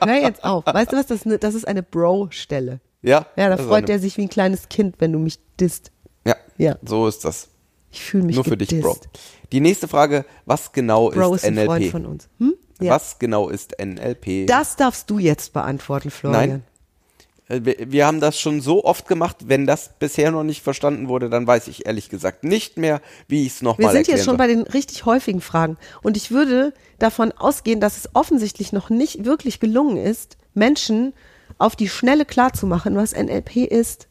[0.00, 0.64] Hör jetzt auf.
[0.66, 1.07] Weißt du was?
[1.07, 2.80] Das, ist eine- das ist eine Bro-Stelle.
[3.02, 5.90] Ja, Ja, da das freut er sich wie ein kleines Kind, wenn du mich disst.
[6.26, 6.76] Ja, Ja.
[6.85, 7.48] so ist das.
[7.94, 9.02] Ich fühle mich Nur für dich, gedisst.
[9.02, 9.09] Bro.
[9.52, 11.92] Die nächste Frage, was genau Bro ist ist ein Freund NLP?
[11.92, 12.28] von uns.
[12.38, 12.54] Hm?
[12.80, 12.92] Ja.
[12.92, 14.46] Was genau ist NLP?
[14.48, 16.48] Das darfst du jetzt beantworten, Florian.
[16.48, 16.64] Nein.
[17.48, 21.09] Äh, Wir, wir haben das schon so oft gemacht, wenn das bisher noch nicht verstanden
[21.09, 24.16] wurde, dann weiß ich ehrlich gesagt nicht mehr, wie ich es Wir nochmal sind erklären
[24.16, 25.76] jetzt schon bei den richtig häufigen Fragen.
[26.02, 31.12] Und ich würde davon ausgehen, dass es offensichtlich noch nicht wirklich gelungen ist, Menschen
[31.59, 34.09] auf die Schnelle klarzumachen, was NLP ist.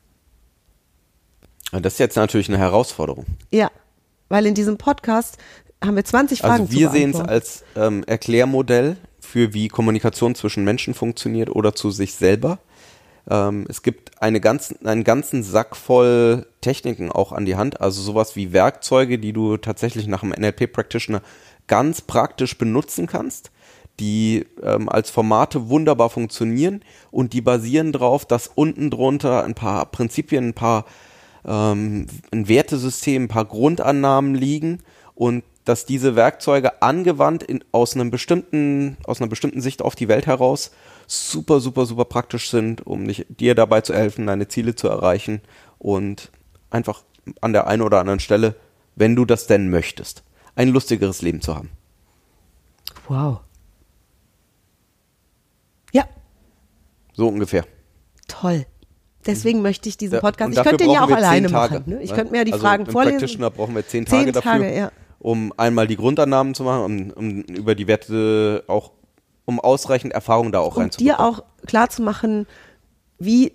[1.81, 3.25] Das ist jetzt natürlich eine Herausforderung.
[3.51, 3.71] Ja,
[4.29, 5.37] weil in diesem Podcast
[5.83, 10.63] haben wir 20 Fragen Also wir sehen es als ähm, Erklärmodell für wie Kommunikation zwischen
[10.63, 12.59] Menschen funktioniert oder zu sich selber.
[13.29, 18.01] Ähm, es gibt eine ganzen, einen ganzen Sack voll Techniken auch an die Hand, also
[18.01, 21.21] sowas wie Werkzeuge, die du tatsächlich nach einem NLP-Practitioner
[21.67, 23.51] ganz praktisch benutzen kannst,
[23.99, 29.85] die ähm, als Formate wunderbar funktionieren und die basieren darauf, dass unten drunter ein paar
[29.85, 30.85] Prinzipien, ein paar
[31.45, 34.79] ähm, ein Wertesystem, ein paar Grundannahmen liegen
[35.15, 40.07] und dass diese Werkzeuge angewandt in, aus einem bestimmten, aus einer bestimmten Sicht auf die
[40.09, 40.71] Welt heraus
[41.07, 45.41] super, super, super praktisch sind, um dich, dir dabei zu helfen, deine Ziele zu erreichen
[45.79, 46.31] und
[46.69, 47.03] einfach
[47.41, 48.55] an der einen oder anderen Stelle,
[48.95, 50.23] wenn du das denn möchtest,
[50.55, 51.69] ein lustigeres Leben zu haben.
[53.07, 53.39] Wow.
[55.93, 56.05] Ja,
[57.13, 57.65] So ungefähr.
[58.27, 58.65] toll.
[59.25, 60.47] Deswegen möchte ich diesen Podcast.
[60.47, 61.83] und Ich dafür könnte den ja auch alleine zehn Tage, machen.
[61.89, 62.01] Ne?
[62.01, 62.15] Ich ne?
[62.15, 63.19] könnte mir ja die also Fragen vorlesen.
[63.19, 64.91] Practitioner brauchen wir zehn Tage dafür, Tage, ja.
[65.19, 68.91] um einmal die Grundannahmen zu machen, um, um über die Werte auch,
[69.45, 71.17] um ausreichend Erfahrung da auch um reinzubekommen.
[71.17, 72.47] dir auch klar zu machen,
[73.19, 73.53] wie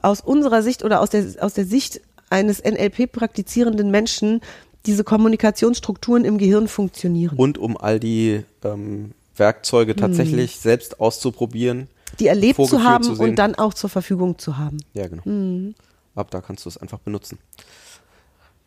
[0.00, 4.40] aus unserer Sicht oder aus der, aus der Sicht eines NLP-praktizierenden Menschen
[4.86, 7.36] diese Kommunikationsstrukturen im Gehirn funktionieren.
[7.36, 11.88] und um all die ähm, Werkzeuge tatsächlich selbst auszuprobieren.
[12.18, 14.78] Die erlebt zu haben zu und dann auch zur Verfügung zu haben.
[14.94, 15.74] Ja, genau.
[16.14, 17.38] Ab da kannst du es einfach benutzen.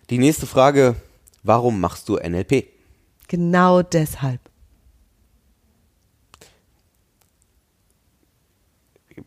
[0.10, 0.96] Die nächste Frage,
[1.44, 2.66] warum machst du NLP?
[3.28, 4.40] Genau deshalb.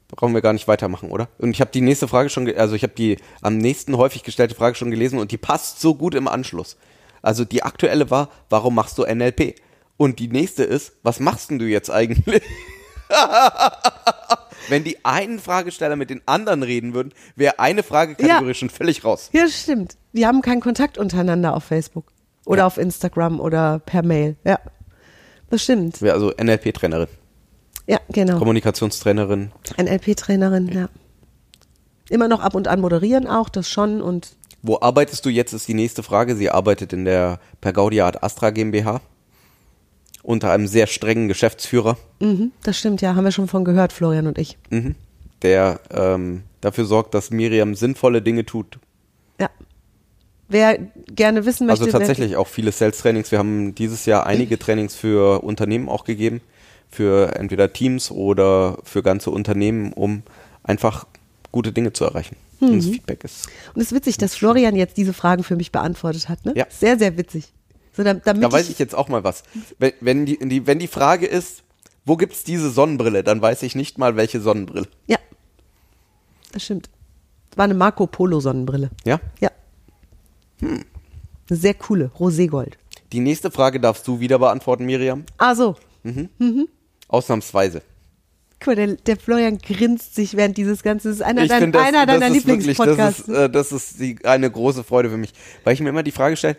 [0.09, 1.29] Brauchen wir gar nicht weitermachen, oder?
[1.39, 4.55] Und ich habe die nächste Frage schon, also ich habe die am nächsten häufig gestellte
[4.55, 6.77] Frage schon gelesen und die passt so gut im Anschluss.
[7.23, 9.55] Also die aktuelle war, warum machst du NLP?
[9.97, 12.43] Und die nächste ist, was machst denn du jetzt eigentlich?
[14.69, 18.55] Wenn die einen Fragesteller mit den anderen reden würden, wäre eine Fragekategorie Ja.
[18.55, 19.31] schon völlig raus.
[19.33, 19.97] Ja, stimmt.
[20.13, 22.13] Wir haben keinen Kontakt untereinander auf Facebook
[22.45, 22.67] oder Ja.
[22.67, 24.37] auf Instagram oder per Mail.
[24.45, 24.59] Ja,
[25.51, 26.03] das stimmt.
[26.03, 27.09] Wäre also NLP-Trainerin,
[27.87, 28.39] Ja, genau.
[28.39, 29.53] Kommunikationstrainerin.
[29.79, 30.89] NLP-Trainerin, ja.
[32.11, 35.69] Immer noch ab und an moderieren auch, das schon und Wo arbeitest du jetzt, ist
[35.69, 36.35] die nächste Frage.
[36.37, 39.01] Sie arbeitet in der Pergaudia Ad Astra GmbH
[40.29, 44.27] unter einem sehr strengen Geschäftsführer, mhm, das stimmt, ja, haben wir schon von gehört, Florian
[44.27, 44.59] und ich.
[45.43, 48.79] der ähm, dafür sorgt, dass Miriam sinnvolle Dinge tut.
[49.41, 49.49] Ja.
[50.49, 51.85] wer gerne wissen möchte.
[51.85, 53.31] Also tatsächlich auch viele Sales-Trainings.
[53.31, 56.43] Wir haben dieses Jahr einige Trainings für Unternehmen auch gegeben,
[56.91, 60.25] für entweder Teams oder für ganze Unternehmen, um
[60.63, 61.07] einfach
[61.53, 62.37] gute Dinge zu erreichen.
[62.61, 63.49] Und das Feedback ist.
[63.73, 66.45] Und es ist witzig, dass Florian jetzt diese Fragen für mich beantwortet hat.
[66.45, 66.53] Ne?
[66.55, 66.67] Ja.
[66.69, 67.53] Sehr, sehr witzig.
[67.99, 69.43] So, dam- damit Da weiß ich jetzt auch mal was.
[69.81, 71.65] Wenn, wenn, die, die, wenn die Frage ist,
[72.05, 74.87] wo gibt's diese Sonnenbrille, dann weiß ich nicht mal, welche Sonnenbrille.
[75.09, 75.19] Ja,
[76.53, 76.89] das stimmt.
[77.51, 78.91] Das war eine Marco Polo Sonnenbrille.
[79.05, 79.21] Ja?
[79.41, 79.51] Ja.
[80.61, 80.85] Eine
[81.51, 82.75] sehr coole, Roségold.
[83.13, 85.25] Die nächste Frage darfst du wieder beantworten, Miriam.
[85.39, 85.75] Ah so,
[87.09, 87.83] Ausnahmsweise.
[88.61, 91.09] guck mal, der, der Florian grinst sich während dieses Ganzen.
[91.09, 93.21] Das ist einer, ich dein, das, einer deiner das ist wirklich, das Lieblingspodcasts.
[93.21, 95.33] ist, äh, das ist die, eine große Freude für mich,
[95.65, 96.57] weil ich mir immer die Frage stelle,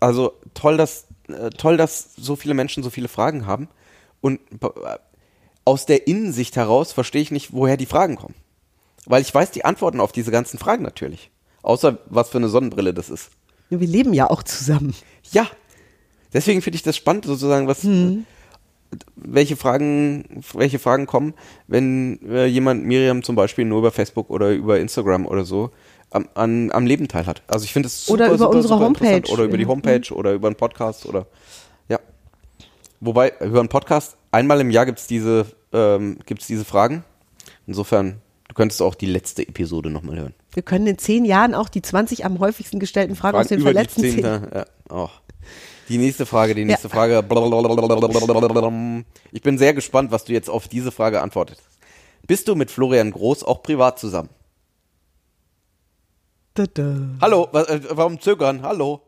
[0.00, 3.68] also toll, dass äh, toll, dass so viele Menschen so viele Fragen haben.
[4.20, 4.98] Und äh,
[5.64, 8.34] aus der Innensicht heraus verstehe ich nicht, woher die Fragen kommen,
[9.06, 11.30] weil ich weiß die Antworten auf diese ganzen Fragen natürlich,
[11.62, 13.30] außer was für eine Sonnenbrille das ist.
[13.68, 14.94] Wir leben ja auch zusammen.
[15.30, 15.46] Ja,
[16.32, 17.86] deswegen finde ich das spannend, sozusagen, was,
[19.14, 21.34] welche Fragen, welche Fragen kommen,
[21.68, 25.70] wenn jemand Miriam zum Beispiel nur über Facebook oder über Instagram oder so
[26.12, 27.42] am, an, am Leben teilhat.
[27.46, 28.84] Also ich finde es super, Oder über super, unsere super.
[28.84, 29.32] Homepage.
[29.32, 29.66] Oder über die.
[29.66, 31.26] Homepage oder über einen Podcast oder
[31.88, 31.98] ja.
[33.00, 37.04] Wobei, über einen Podcast, einmal im Jahr gibt's diese, ähm, gibt's diese Fragen.
[37.66, 40.34] Insofern, du könntest auch die letzte Episode nochmal hören.
[40.52, 43.70] Wir können in zehn Jahren auch die 20 am häufigsten gestellten Fragen, aus den über
[43.70, 44.12] die verletzten zehn.
[44.22, 44.66] Zehnte, ja.
[44.90, 45.08] oh.
[45.88, 46.94] Die nächste Frage, die nächste Ja.
[46.94, 47.24] Frage.
[49.32, 51.60] Ich bin sehr gespannt, was du jetzt auf diese Frage antwortest.
[52.26, 54.28] Bist du mit Florian Groß auch privat zusammen?
[56.54, 56.96] Da, da.
[57.20, 58.62] Hallo, äh, warum zögern?
[58.62, 59.00] Hallo.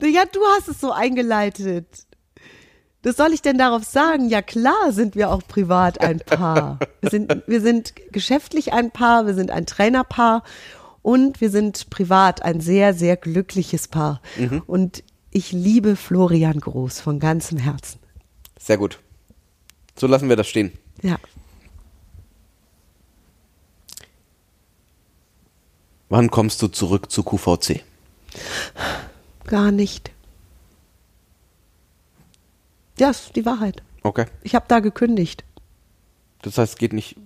[0.00, 2.06] Ja, du hast es so eingeleitet.
[3.02, 4.28] Was soll ich denn darauf sagen?
[4.28, 6.78] Ja, klar sind wir auch privat ein Paar.
[7.00, 10.42] Wir sind, wir sind geschäftlich ein Paar, wir sind ein Trainerpaar
[11.00, 14.20] und wir sind privat ein sehr, sehr glückliches Paar.
[14.66, 18.00] Und ich liebe Florian Groß von ganzem Herzen.
[18.58, 18.98] Sehr gut.
[19.96, 20.72] So lassen wir das stehen.
[21.00, 21.18] Ja.
[26.08, 27.82] Wann kommst du zurück zu QVC?
[29.44, 30.10] Gar nicht.
[32.98, 33.82] Ja, ist die Wahrheit.
[34.02, 34.26] Okay.
[34.42, 35.44] Ich habe da gekündigt.
[36.42, 37.16] Das heißt, es geht nicht.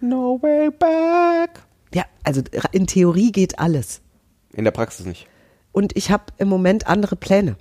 [0.00, 1.62] No way back.
[1.94, 4.00] Ja, also in Theorie geht alles.
[4.52, 5.26] In der Praxis nicht.
[5.72, 7.56] Und ich habe im Moment andere Pläne.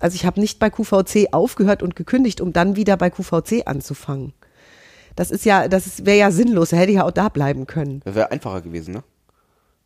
[0.00, 4.32] Also ich habe nicht bei QVC aufgehört und gekündigt, um dann wieder bei QVC anzufangen.
[5.14, 6.70] Das ist ja, das wäre ja sinnlos.
[6.70, 8.00] Da hätte ich ja auch da bleiben können.
[8.04, 9.04] Das wäre einfacher gewesen, ne?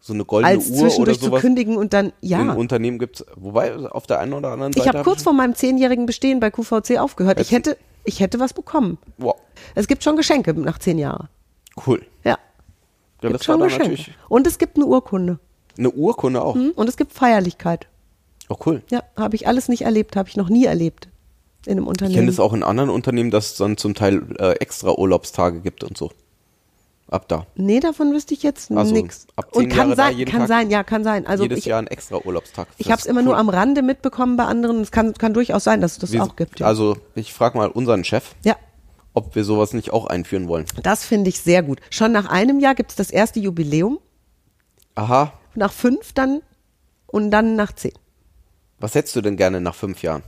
[0.07, 1.41] So eine goldene Als Uhr oder zwischendurch zu sowas.
[1.41, 2.53] kündigen und dann, ja.
[2.53, 6.05] Unternehmen gibt's, wobei auf der einen oder anderen Ich Seite habe kurz vor meinem zehnjährigen
[6.05, 7.41] Bestehen bei QVC aufgehört.
[7.41, 8.99] Ich hätte, ich hätte was bekommen.
[9.17, 9.37] Wow,
[9.75, 11.29] Es gibt schon Geschenke nach zehn Jahren.
[11.87, 12.05] cool.
[12.23, 12.37] Ja,
[13.23, 14.11] Ja, gibt schon Geschenke.
[14.29, 15.39] Und es gibt eine Urkunde.
[15.79, 16.55] eine Urkunde auch.
[16.55, 16.73] Hm?
[16.77, 17.87] Und es gibt Feierlichkeit.
[18.51, 18.83] Oh, cool.
[18.91, 21.09] Ja, habe ich alles nicht erlebt, habe ich noch nie erlebt
[21.65, 22.15] in einem Ich Unternehmen.
[22.17, 25.83] kenne das auch in anderen Unternehmen, dass es dann zum Teil äh, extra Urlaubstage gibt
[25.83, 26.11] und so.
[27.15, 27.47] Ab da.
[27.55, 29.29] Nee, davon wüsste ich jetzt Also, nichts.
[29.53, 30.49] Und kann Jahre sein, kann Tag?
[30.49, 31.27] sein, ja, kann sein.
[31.29, 32.67] Also Jedes ich, Jahr ein extra Urlaubstag.
[32.77, 33.27] ich habe es immer cool.
[33.27, 34.81] nur am Rande mitbekommen bei anderen.
[34.81, 36.59] Es kann, kann durchaus sein, dass es das Wir- auch gibt.
[36.59, 36.67] Ja.
[36.67, 38.57] Also ich frage mal unseren Chef, ja,
[39.13, 40.65] ob wir sowas nicht auch einführen wollen.
[40.83, 41.79] das finde ich sehr gut.
[41.91, 44.01] Schon nach einem Jahr gibt es das erste Jubiläum,
[44.97, 46.41] Aha, nach fünf dann
[47.07, 47.93] und dann nach zehn.
[48.81, 50.25] was hättest du denn gerne nach fünf Jahren?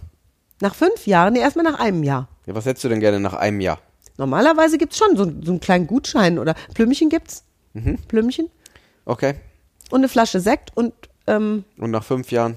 [0.61, 2.29] Nach fünf Jahren, nee, erstmal nach einem Jahr.
[2.47, 3.79] Ja, was hättest du denn gerne nach einem Jahr?
[4.19, 7.45] Normalerweise gibt es schon so, so einen kleinen Gutschein oder Plümmchen gibt's.
[7.75, 7.99] Mhm.
[8.09, 8.49] Plümmchen
[9.05, 9.35] Okay.
[9.91, 10.95] und eine Flasche Sekt und
[11.27, 12.57] ähm, Und nach fünf Jahren?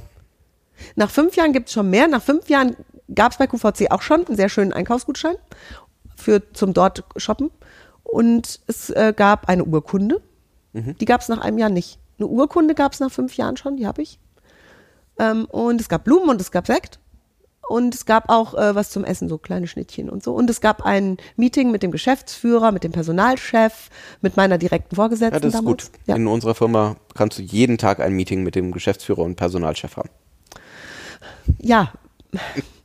[0.95, 2.08] Nach fünf Jahren gibt es schon mehr.
[2.08, 2.76] Nach fünf Jahren
[3.13, 5.36] gab es bei QVC auch schon einen sehr schönen Einkaufsgutschein
[6.15, 7.52] für zum dort shoppen.
[8.04, 10.22] Und es äh, gab eine Urkunde.
[10.74, 12.00] Die gab es nach einem Jahr nicht.
[12.19, 14.19] Eine Urkunde gab es nach fünf Jahren schon, die habe ich.
[15.17, 17.00] Ähm, und es gab Blumen und es gab Sekt.
[17.70, 20.34] Und es gab auch äh, was zum Essen, so kleine Schnittchen und so.
[20.34, 23.90] Und es gab ein Meeting mit dem Geschäftsführer, mit dem Personalchef,
[24.22, 25.92] mit meiner direkten Vorgesetzten Ja, das ist damals.
[25.92, 26.00] gut.
[26.08, 26.16] Ja.
[26.16, 30.10] In unserer Firma kannst du jeden Tag ein Meeting mit dem Geschäftsführer und Personalchef haben.
[31.60, 31.94] Ja,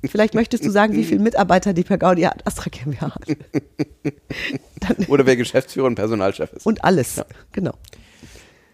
[0.05, 5.09] vielleicht möchtest du sagen, wie viele Mitarbeiter die per Gaudi Astra GmbH hat.
[5.09, 6.67] Oder wer Geschäftsführer und Personalchef ist.
[6.67, 7.23] und alles,
[7.53, 7.73] genau.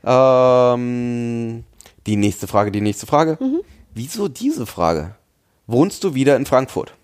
[0.04, 1.64] Ähm,
[2.06, 3.38] die nächste Frage, die nächste Frage.
[3.40, 3.60] Mhm.
[3.94, 5.14] Wieso diese Frage?
[5.70, 6.94] Wohnst du wieder in Frankfurt?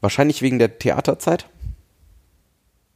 [0.00, 1.44] Wahrscheinlich wegen der Theaterzeit?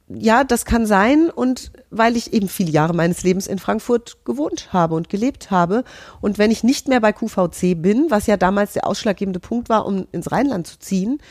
[0.07, 4.73] Ja, das kann sein und weil ich eben viele Jahre meines Lebens in Frankfurt gewohnt
[4.73, 5.83] habe und gelebt habe
[6.19, 9.85] und wenn ich nicht mehr bei QVC bin, was ja damals der ausschlaggebende Punkt war,
[9.85, 11.21] um ins Rheinland zu ziehen,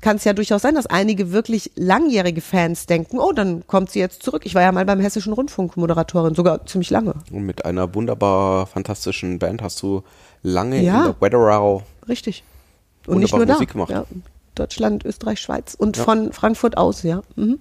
[0.00, 3.98] kann es ja durchaus sein, dass einige wirklich langjährige Fans denken, oh, dann kommt sie
[3.98, 4.42] jetzt zurück.
[4.46, 7.14] Ich war ja mal beim Hessischen Rundfunk Moderatorin, sogar ziemlich lange.
[7.30, 10.02] Und mit einer wunderbar fantastischen Band hast du
[10.42, 10.98] lange Ja.
[11.00, 12.44] in der Wetterau Richtig.
[13.06, 13.52] Und nicht nur Wunderbare da.
[13.54, 13.90] Musik gemacht.
[13.90, 14.04] Ja,
[14.54, 16.04] Deutschland, Österreich, Schweiz und Ja.
[16.04, 17.22] von Frankfurt aus, ja.
[17.36, 17.58] Mhm.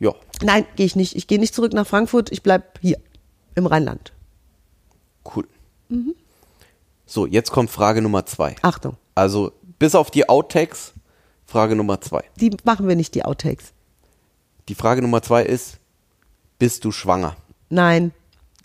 [0.00, 1.14] Ja, Nein, gehe ich nicht.
[1.14, 2.32] Ich gehe nicht zurück nach Frankfurt.
[2.32, 2.98] Ich bleib hier
[3.54, 4.12] im Rheinland.
[5.36, 5.46] cool.
[7.06, 8.56] So, jetzt kommt Frage Nummer zwei.
[8.62, 9.52] Achtung, Also,
[9.82, 10.92] bis auf die Outtakes,
[11.44, 12.22] Frage Nummer zwei.
[12.36, 13.72] die machen wir nicht, die Outtakes.
[14.68, 15.78] Die Frage Nummer zwei ist,
[16.60, 17.34] bist du schwanger?
[17.68, 18.12] Nein,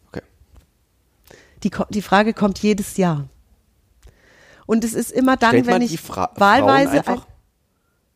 [0.09, 0.21] Okay.
[1.63, 3.27] die, die Frage kommt jedes Jahr.
[4.67, 7.25] Und es ist immer dann, Stellt wenn ich wahlweise einfach?
[7.25, 7.31] ein-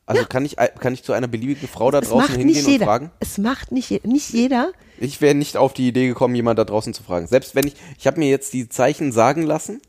[0.05, 3.09] Also kann, ich, kann ich zu einer beliebigen Frau da es draußen hingehen und fragen?
[3.19, 4.73] Es macht nicht, nicht jeder.
[4.99, 7.25] Ich wäre nicht auf die Idee gekommen, jemand da draußen zu fragen.
[7.25, 9.81] Selbst wenn ich, ich habe mir jetzt die Zeichen sagen lassen.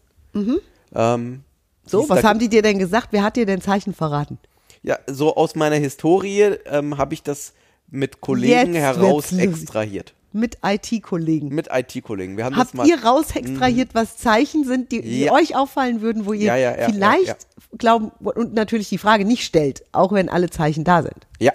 [0.94, 1.44] Ähm,
[1.86, 3.08] So, was haben die dir denn gesagt?
[3.10, 4.38] Wer hat dir denn Zeichen verraten?
[4.82, 7.52] Ja, so aus meiner Historie ähm, habe ich das
[7.90, 10.14] mit Kollegen Jetzt heraus wird's extrahiert.
[10.32, 11.48] Mit IT-Kollegen.
[11.48, 12.38] Mit IT-Kollegen.
[12.38, 12.84] Wir haben das Habt mal.
[12.84, 12.88] Mhm.
[12.90, 15.32] ihr raus extrahiert, was Zeichen sind, die, die Ja.
[15.32, 19.84] euch auffallen würden, wo ihr Ja, ja, vielleicht glauben und natürlich die Frage nicht stellt,
[19.92, 21.26] auch wenn alle Zeichen da sind.
[21.38, 21.52] Ja.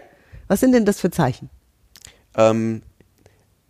[0.48, 1.50] Was sind denn das für Zeichen?
[2.36, 2.84] Ähm,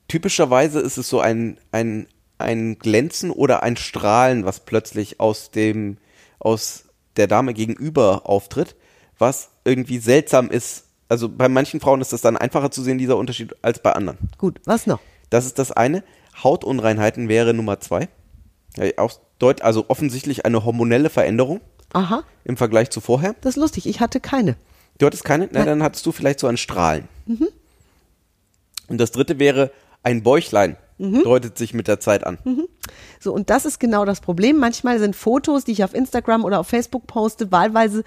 [0.09, 5.97] typischerweise ist es so ein, ein, ein Glänzen oder ein Strahlen, was plötzlich aus dem,
[6.47, 6.85] aus
[7.17, 8.75] der Dame gegenüber auftritt,
[9.19, 10.85] was irgendwie seltsam ist.
[11.09, 14.17] Also bei manchen Frauen ist das dann einfacher zu sehen, dieser Unterschied, als bei anderen.
[14.37, 14.99] Gut, was noch?
[15.29, 16.03] Das ist das eine.
[16.41, 18.07] Hautunreinheiten wäre Nummer zwei.
[18.77, 21.59] Ja, auch deut also offensichtlich eine hormonelle Veränderung
[21.91, 23.35] Aha, im Vergleich zu vorher.
[23.41, 23.87] das ist lustig.
[23.87, 24.55] Ich hatte keine.
[24.99, 25.49] Du hattest keine?
[25.51, 27.09] Na, dann hattest du vielleicht so ein Strahlen.
[28.87, 29.71] Und das dritte wäre
[30.01, 30.77] ein Bäuchlein.
[30.97, 32.37] Deutet sich mit der Zeit an.
[33.19, 34.57] So, und das ist genau das Problem.
[34.57, 38.03] Manchmal sind Fotos, die ich auf Instagram oder auf Facebook poste, wahlweise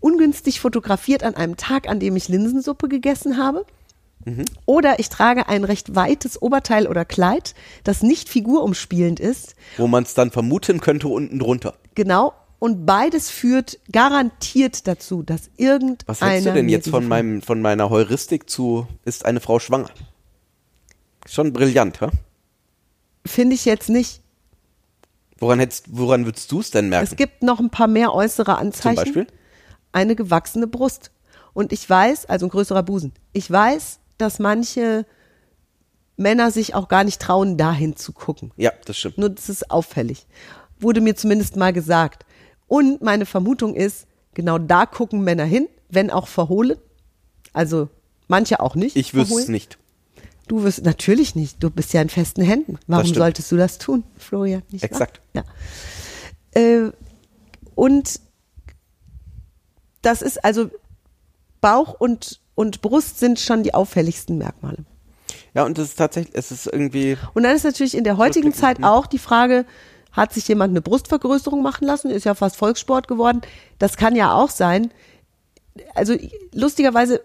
[0.00, 3.64] ungünstig fotografiert an einem Tag, an dem ich Linsensuppe gegessen habe.
[4.64, 7.54] Oder ich trage ein recht weites Oberteil oder Kleid,
[7.84, 9.54] das nicht figurumspielend ist.
[9.76, 11.74] Wo man es dann vermuten könnte unten drunter.
[11.94, 12.32] Genau.
[12.58, 15.98] Und beides führt garantiert dazu, dass irgendeiner.
[16.06, 19.90] Was hältst du denn jetzt von, meinem, von meiner Heuristik zu, ist eine Frau schwanger?
[21.26, 22.08] Schon brillant, hä?
[23.26, 24.22] Finde ich jetzt nicht.
[25.38, 27.06] Woran, hättest, woran würdest du es denn merken?
[27.10, 28.96] Es gibt noch ein paar mehr äußere Anzeichen.
[28.96, 29.26] Beispiel?
[29.92, 31.10] Eine gewachsene Brust.
[31.52, 33.12] Und ich weiß, also ein größerer Busen.
[33.32, 35.06] Ich weiß, dass manche
[36.16, 38.52] Männer sich auch gar nicht trauen, dahin zu gucken.
[38.56, 39.18] ja, das stimmt.
[39.18, 40.26] Nur das ist auffällig.
[40.78, 42.24] Wurde mir zumindest mal gesagt.
[42.66, 46.78] Und meine Vermutung ist, genau da gucken Männer hin, wenn auch verhohlen.
[47.52, 47.88] Also
[48.28, 48.96] manche auch nicht.
[48.96, 49.78] Ich wüsste es nicht.
[50.46, 51.62] Du wirst natürlich nicht.
[51.62, 52.78] Du bist ja in festen Händen.
[52.86, 54.62] Warum solltest du das tun, Florian?
[54.70, 54.90] Nicht wahr?
[54.90, 55.20] Exakt.
[55.34, 55.44] Ja.
[56.52, 56.92] Äh,
[57.74, 58.20] und
[60.02, 60.70] das ist also
[61.60, 64.84] Bauch und, und Brust sind schon die auffälligsten Merkmale.
[65.54, 68.52] Ja, und es ist tatsächlich, es ist irgendwie, Und dann ist natürlich in der heutigen
[68.52, 69.64] Zeit auch die Frage,
[70.12, 72.10] hat sich jemand eine Brustvergrößerung machen lassen?
[72.10, 73.42] Ist ja fast Volkssport geworden.
[73.78, 74.92] Das kann ja auch sein.
[75.94, 76.16] Also
[76.52, 77.20] lustigerweise,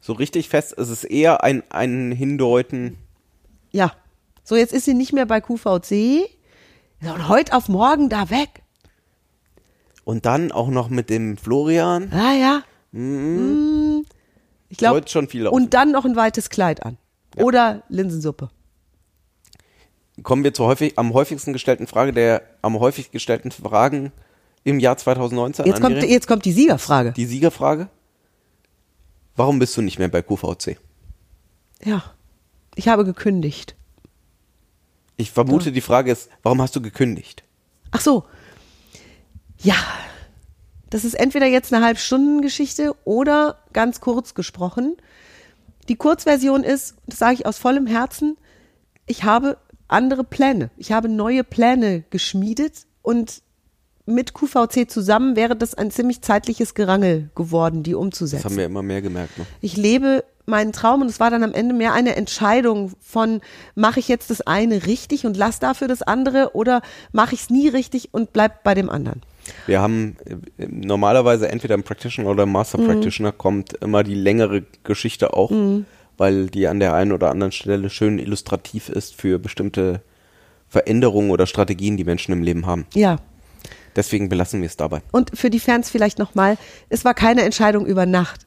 [0.00, 2.98] so richtig fest, es ist eher ein, ein Hindeuten.
[3.72, 3.92] ja.
[4.46, 6.28] So, jetzt ist sie nicht mehr bei QVC.
[7.00, 8.62] Und heute auf morgen da weg.
[10.04, 12.12] Und dann auch noch mit dem Florian.
[12.12, 12.62] Ah ja.
[12.92, 14.04] Mm.
[14.68, 15.02] Ich glaube.
[15.08, 15.54] Schon viel laufen.
[15.54, 16.98] Und dann noch ein weites Kleid an.
[17.36, 18.50] Oder Linsensuppe.
[20.22, 24.12] Kommen wir zur häufig, am häufigsten gestellten Frage der am häufig gestellten Fragen
[24.62, 25.66] im Jahr 2019.
[25.66, 27.12] Jetzt kommt, jetzt kommt die Siegerfrage.
[27.12, 27.88] die Siegerfrage.
[29.36, 30.78] Warum bist du nicht mehr bei QVC?
[31.82, 32.02] Ja.
[32.76, 33.76] Ich habe gekündigt.
[35.16, 37.44] Ich vermute, die Frage ist, warum hast du gekündigt?
[37.90, 38.24] Ach so.
[39.58, 39.76] Ja.
[40.90, 44.96] Das ist entweder jetzt eine Halbstunden-Geschichte oder ganz kurz gesprochen.
[45.88, 48.36] Die Kurzversion ist, das sage ich aus vollem Herzen,
[49.06, 49.58] ich habe
[49.88, 50.70] andere Pläne.
[50.76, 53.42] Ich habe neue Pläne geschmiedet und
[54.06, 58.44] mit QVC zusammen wäre das ein ziemlich zeitliches Gerangel geworden, die Das umzusetzen.
[58.44, 59.38] haben wir immer mehr gemerkt.
[59.38, 59.46] Ne?
[59.60, 63.40] Ich lebe meinen Traum und es war dann am Ende mehr eine Entscheidung von,
[63.74, 66.82] mache ich jetzt das eine richtig und lass dafür das andere oder
[67.12, 69.22] mache ich es nie richtig und bleib bei dem anderen.
[69.66, 70.16] Wir haben
[70.58, 72.86] äh, normalerweise entweder im Practitioner oder im Master Mhm.
[72.86, 75.50] Practitioner kommt immer die längere Geschichte auch,
[76.18, 80.02] weil die an der einen oder anderen Stelle schön illustrativ ist für bestimmte
[80.68, 82.84] Veränderungen oder Strategien, die Menschen im Leben haben.
[82.94, 83.16] Ja.
[83.96, 85.02] Deswegen belassen wir es dabei.
[85.12, 88.46] Und für die Fans vielleicht nochmal, es war keine Entscheidung über Nacht.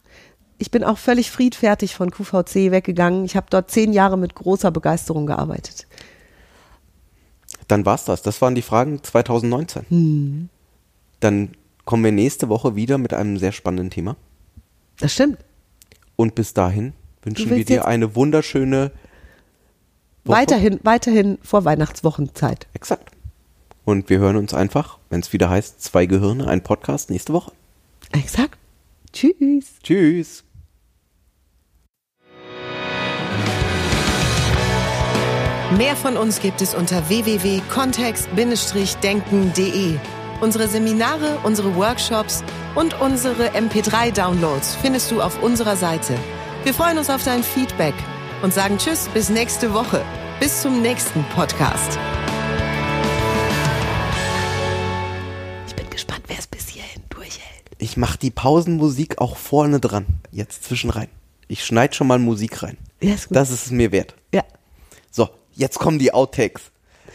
[0.58, 3.26] Ich bin auch völlig friedfertig von QVC weggegangen.
[3.26, 5.88] Ich habe dort zehn Jahre mit großer Begeisterung gearbeitet.
[7.68, 8.22] Dann war's das.
[8.22, 9.86] Das waren die Fragen 2019.
[9.90, 10.50] Hm.
[11.20, 11.52] Dann
[11.86, 14.16] kommen wir nächste Woche wieder mit einem sehr spannenden Thema.
[15.00, 15.38] Das stimmt.
[16.16, 18.92] Und bis dahin wünschen wir dir eine wunderschöne
[20.24, 20.38] Woche.
[20.38, 22.68] Weiterhin, weiterhin vor Weihnachtswochenzeit.
[22.74, 23.12] Exakt.
[23.86, 27.52] Und wir hören uns einfach, wenn es wieder heißt, zwei Gehirne, ein Podcast nächste Woche.
[28.12, 28.60] Exakt.
[29.14, 29.80] Tschüss.
[29.84, 30.44] Tschüss.
[35.76, 39.98] Mehr von uns gibt es unter www.kontext-denken.de.
[40.40, 42.44] Unsere Seminare, unsere Workshops
[42.76, 46.16] und unsere MP3-Downloads findest du auf unserer Seite.
[46.64, 47.96] Wir freuen uns auf dein Feedback
[48.42, 50.06] und sagen Tschüss bis nächste Woche.
[50.40, 52.00] Bis zum nächsten Podcast.
[56.08, 57.44] Gespannt, wer es bis hierhin durchhält.
[57.80, 60.06] Ich mache die Pausenmusik auch vorne dran.
[60.32, 61.10] Jetzt zwischen rein.
[61.48, 62.78] Ich schneide schon mal Musik rein.
[63.02, 63.38] Ja, ist gut.
[63.38, 64.16] Das ist es mir wert.
[64.34, 64.44] Ja.
[65.12, 66.64] So, jetzt kommen die Outtakes.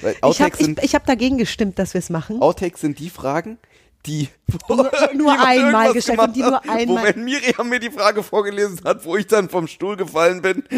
[0.01, 2.41] Weil Ich habe Outtakes, ich, ich hab dagegen gestimmt, dass wir es machen.
[2.41, 3.59] Outtakes sind die Fragen,
[4.07, 4.29] die
[4.69, 8.81] Nur- nur einmal gestellt und die nur einmal- Wo wenn Miriam mir die Frage vorgelesen
[8.85, 10.63] hat, wo ich dann vom Stuhl gefallen bin.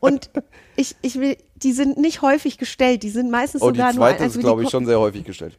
[0.00, 0.30] Und
[0.76, 4.18] ich, ich will, die sind nicht häufig gestellt, die sind meistens Oh, die sogar zweite
[4.18, 5.56] nur als ist, wir glaube die ich, schon sehr häufig gestellt.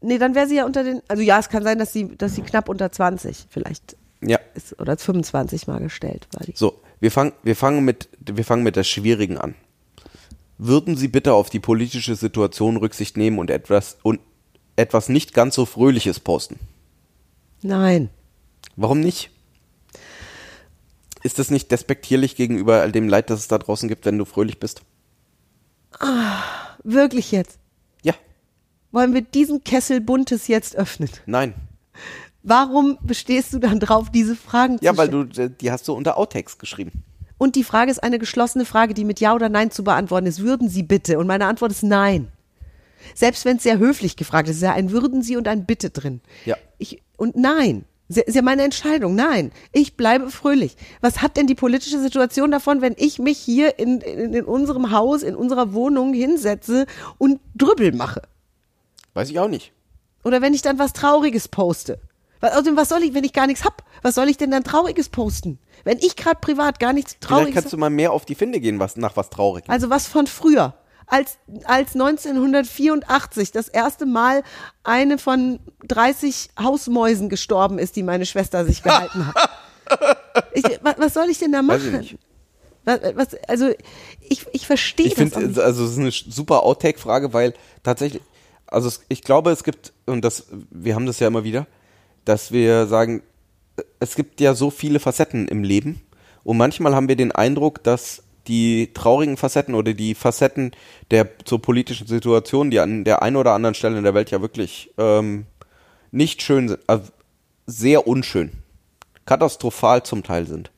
[0.00, 2.34] Nee, dann wäre sie ja unter den, also ja, es kann sein, dass sie, dass
[2.34, 4.38] sie knapp unter 20 vielleicht Ja.
[4.54, 6.52] ist oder 25 mal gestellt war die.
[6.54, 9.54] So, wir fangen, wir fangen mit, wir fangen mit der Schwierigen an.
[10.56, 14.20] Würden Sie bitte auf die politische Situation Rücksicht nehmen und etwas, und
[14.74, 16.58] etwas nicht ganz so Fröhliches posten?
[17.62, 18.10] Nein.
[18.74, 19.30] Warum nicht?
[21.22, 24.24] Ist das nicht despektierlich gegenüber all dem Leid, das es da draußen gibt, wenn du
[24.24, 24.82] fröhlich bist?
[26.84, 27.58] Wirklich jetzt.
[28.92, 31.10] Ja, Wollen wir diesen Kessel Buntes jetzt öffnen?
[31.26, 31.54] nein.
[32.44, 35.30] Warum bestehst du dann drauf, diese Fragen Ja, zu weil stellen?
[35.30, 36.92] du, äh, die hast du unter Outtakes geschrieben.
[37.36, 40.40] Und die Frage ist eine geschlossene Frage, die mit Ja oder Nein zu beantworten ist.
[40.42, 41.18] Würden Sie bitte?
[41.18, 42.28] Und meine Antwort ist Nein.
[43.14, 45.90] Selbst wenn es sehr höflich gefragt ist, ist ja ein Würden Sie und ein Bitte
[45.90, 46.20] drin.
[46.46, 46.56] Ja.
[46.78, 47.84] Ich, und nein.
[48.08, 49.14] Ja- Ist ja meine Entscheidung.
[49.14, 49.52] Nein.
[49.72, 50.76] Ich bleibe fröhlich.
[51.00, 54.90] Was hat denn die politische Situation davon, wenn ich mich hier in, in, in unserem
[54.92, 56.86] Haus, in unserer Wohnung hinsetze
[57.18, 58.22] und Drübbel mache?
[59.18, 59.72] Weiß ich auch nicht.
[60.22, 61.98] Oder wenn ich dann was Trauriges poste.
[62.40, 63.82] Was, außerdem, was soll ich, wenn ich gar nichts hab?
[64.02, 65.58] Was soll ich denn dann Trauriges posten?
[65.82, 68.60] Wenn ich gerade privat gar nichts Vielleicht Trauriges kannst du mal mehr auf die Finde
[68.60, 69.64] gehen, was nach was traurig.
[69.66, 70.74] also was von früher.
[71.06, 74.44] Als, als 1984 das erste Mal
[74.84, 75.58] eine von
[75.88, 79.34] 30 Hausmäusen gestorben ist, die meine Schwester sich gehalten hat.
[80.52, 82.18] Ich, wa- was soll ich denn da machen?
[82.84, 83.70] Was, was, also
[84.20, 85.58] ich, ich verstehe Ich das nicht.
[85.58, 88.22] also es ist eine super Outtake-Frage, weil tatsächlich,
[88.70, 91.66] also es, ich glaube, es gibt, und das, wir haben das ja immer wieder,
[92.24, 93.22] dass wir sagen,
[94.00, 96.00] es gibt ja so viele Facetten im Leben
[96.44, 100.72] und manchmal haben wir den Eindruck, dass die traurigen Facetten oder die Facetten
[101.10, 104.40] der zur politischen Situation, die an der einen oder anderen Stelle in der Welt ja
[104.40, 105.46] wirklich ähm,
[106.10, 107.04] nicht schön sind, also
[107.66, 108.52] sehr unschön,
[109.26, 110.70] katastrophal zum Teil sind,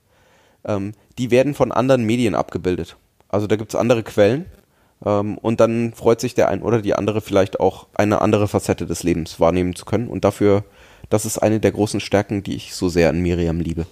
[0.65, 2.97] ähm, die werden von anderen Medien abgebildet.
[3.29, 4.47] Also da gibt's andere Quellen
[5.01, 9.03] und dann freut sich der ein oder die andere vielleicht auch eine andere Facette des
[9.03, 10.09] Lebens wahrnehmen zu können.
[10.09, 10.65] Und dafür,
[11.09, 13.87] das ist eine der großen Stärken, die ich so sehr an Miriam liebe.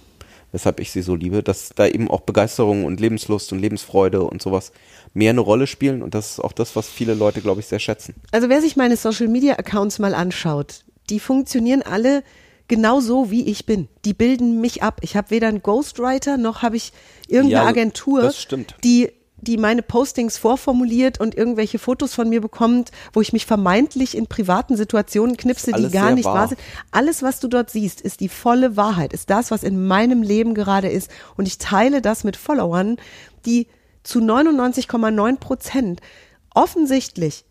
[0.51, 4.41] Weshalb ich sie so liebe, dass da eben auch Begeisterung und Lebenslust und Lebensfreude und
[4.41, 4.71] sowas
[5.13, 6.01] mehr eine Rolle spielen.
[6.01, 8.15] Und das ist auch das, was viele Leute, glaube ich, sehr schätzen.
[8.31, 12.23] Also wer sich meine Social Media Accounts mal anschaut, die funktionieren alle
[12.67, 13.87] genau so, wie ich bin.
[14.05, 14.99] Die bilden mich ab.
[15.01, 16.93] Ich habe weder einen Ghostwriter noch habe ich
[17.27, 18.75] irgendeine Ja, Agentur, das stimmt.
[18.83, 19.11] die
[19.41, 24.27] die meine Postings vorformuliert und irgendwelche Fotos von mir bekommt, wo ich mich vermeintlich in
[24.27, 26.47] privaten Situationen knipse, die gar nicht wahr wahr.
[26.49, 26.59] sind.
[26.91, 30.53] Alles, was du dort siehst, ist die volle Wahrheit, ist das, was in meinem Leben
[30.53, 31.09] gerade ist.
[31.37, 32.97] Und ich teile das mit Followern,
[33.45, 33.67] die
[34.03, 36.01] zu 99,9 Prozent
[36.53, 37.45] offensichtlich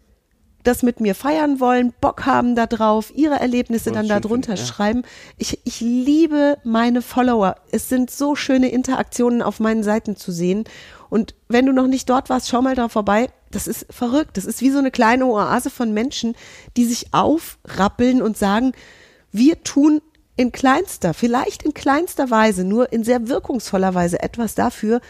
[0.65, 4.67] das mit mir feiern wollen, Bock haben da drauf, ihre Erlebnisse dann da drunter finden,
[4.67, 4.67] ja.
[4.67, 5.03] schreiben.
[5.37, 7.57] Ich, ich liebe meine Follower.
[7.71, 10.65] Es sind so schöne Interaktionen auf meinen Seiten zu sehen.
[11.11, 13.31] Und wenn du noch nicht dort warst, schau mal da vorbei.
[13.51, 14.37] Das ist verrückt.
[14.37, 16.35] Das ist wie so eine kleine Oase von Menschen,
[16.77, 18.73] die sich aufrappeln und sagen,
[19.33, 20.03] wir tun
[20.37, 25.01] in kleinster, vielleicht in kleinster Weise, nur in sehr wirkungsvoller Weise etwas dafür,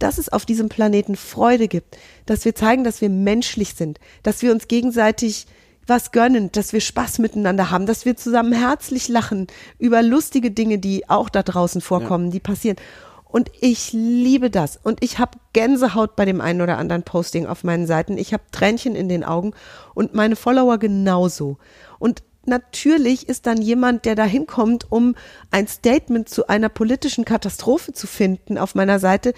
[0.00, 1.96] dass es auf diesem Planeten Freude gibt,
[2.26, 5.46] dass wir zeigen, dass wir menschlich sind, dass wir uns gegenseitig
[5.86, 9.46] was gönnen, dass wir Spaß miteinander haben, dass wir zusammen herzlich lachen
[9.78, 12.76] über lustige Dinge, die auch da draußen vorkommen, die passieren.
[13.24, 14.78] Und ich liebe das.
[14.82, 18.18] Und ich habe Gänsehaut bei dem einen oder anderen Posting auf meinen Seiten.
[18.18, 19.52] Ich habe Tränchen in den Augen
[19.94, 21.58] und meine Follower genauso.
[21.98, 25.14] Und natürlich ist dann jemand, der da hinkommt, um
[25.50, 29.32] ein Statement zu einer politischen Katastrophe zu finden auf meiner Seite,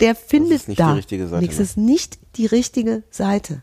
[0.00, 1.56] der findet nicht da die richtige Seite, nichts.
[1.56, 1.62] ne?
[1.62, 3.62] Das ist nicht die richtige Seite.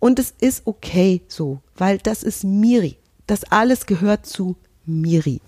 [0.00, 2.98] Und es ist okay so, weil das ist Miri.
[3.26, 5.40] das alles gehört zu Miri.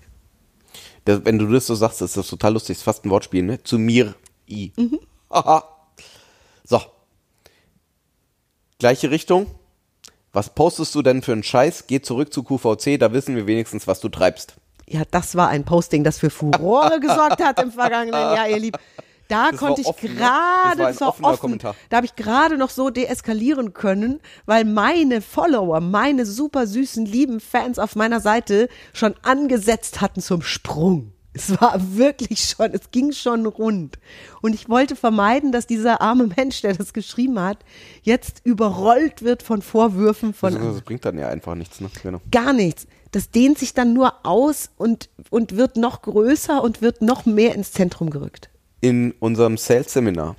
[1.05, 2.77] Das, wenn du das so sagst, ist das total lustig.
[2.77, 3.63] Ist fast ein Wortspiel, ne?
[3.63, 4.13] Zu mir.
[4.47, 4.71] I.
[5.29, 5.63] Aha.
[6.63, 6.79] So.
[8.77, 9.47] Gleiche Richtung.
[10.33, 11.87] Was postest du denn für einen Scheiß?
[11.87, 14.55] Geh zurück zu QVC, da wissen wir wenigstens, was du treibst.
[14.87, 18.77] Ja, das war ein Posting, das für Furore gesorgt hat im vergangenen Jahr, ihr Lieb.
[19.31, 20.09] Da Das konnte ich ne?
[20.15, 21.75] gerade, Das war war offen, Kommentar.
[21.89, 27.39] da habe ich gerade noch so deeskalieren können, weil meine Follower, meine super süßen, lieben
[27.39, 31.13] Fans auf meiner Seite schon angesetzt hatten zum Sprung.
[31.33, 33.99] Es war wirklich schon, es ging schon rund.
[34.41, 37.59] Und ich wollte vermeiden, dass dieser arme Mensch, der das geschrieben hat,
[38.03, 41.89] jetzt überrollt wird von Vorwürfen von Das, das bringt dann ja einfach nichts, ne?
[42.03, 42.19] Genau.
[42.31, 42.85] gar nichts.
[43.11, 47.55] Das dehnt sich dann nur aus und, und wird noch größer und wird noch mehr
[47.55, 48.49] ins Zentrum gerückt.
[48.81, 50.35] In unserem Sales-Seminar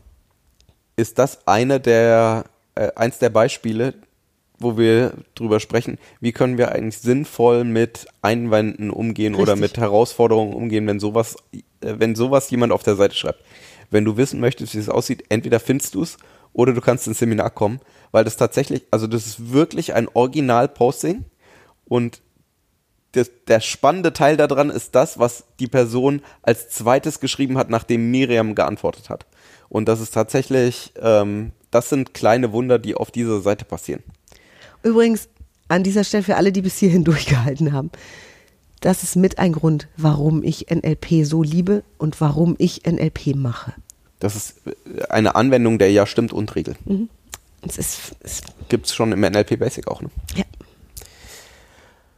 [0.96, 3.94] ist das eine der, äh, eins der Beispiele,
[4.58, 9.60] wo wir drüber sprechen, wie können wir eigentlich sinnvoll mit Einwänden umgehen oder Richtig.
[9.60, 13.42] mit Herausforderungen umgehen, wenn sowas, äh, wenn sowas jemand auf der Seite schreibt.
[13.90, 16.16] Wenn du wissen möchtest, wie es aussieht, entweder findest du es
[16.52, 17.80] oder du kannst ins Seminar kommen,
[18.10, 21.24] weil das tatsächlich, also das ist wirklich ein Original-Posting
[21.86, 22.20] und
[23.12, 28.10] das, der spannende Teil daran ist das, was die Person als zweites geschrieben hat, nachdem
[28.10, 29.26] Miriam geantwortet hat.
[29.68, 34.02] Und das ist tatsächlich, ähm, das sind kleine Wunder, die auf dieser Seite passieren.
[34.82, 35.28] Übrigens,
[35.68, 37.90] an dieser Stelle für alle, die bis hierhin durchgehalten haben,
[38.80, 43.74] das ist mit ein Grund, warum ich NLP so liebe und warum ich NLP mache.
[44.18, 46.76] Das ist äh, eine Anwendung der Ja stimmt und Regel.
[47.66, 50.02] Es ist, es, Gibt es schon im NLP Basic auch.
[50.02, 50.10] Ne?
[50.34, 50.44] ja,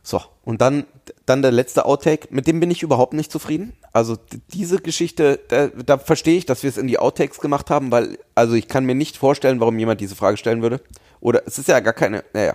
[0.03, 0.85] So, und dann,
[1.25, 3.73] dann der letzte Outtake, mit dem bin ich überhaupt nicht zufrieden.
[3.93, 4.17] Also
[4.53, 8.19] diese Geschichte, da, da verstehe ich, dass wir es in die Outtakes gemacht haben, weil,
[8.35, 10.81] also ich kann mir nicht vorstellen, warum jemand diese Frage stellen würde.
[11.21, 12.55] Oder es ist ja gar keine, naja.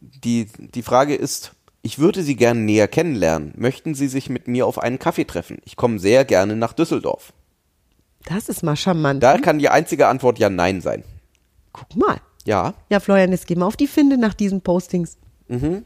[0.00, 1.52] Die, die Frage ist,
[1.82, 3.52] ich würde Sie gerne näher kennenlernen.
[3.56, 5.58] Möchten Sie sich mit mir auf einen Kaffee treffen?
[5.64, 7.32] Ich komme sehr gerne nach Düsseldorf.
[8.24, 9.22] das ist mal charmant.
[9.22, 11.04] Da kann die einzige Antwort ja Nein sein.
[11.72, 12.20] Guck mal.
[12.44, 15.18] Ja, Ja, Florian, jetzt gehen wir auf die Finde nach diesen Postings.
[15.48, 15.84] Mhm.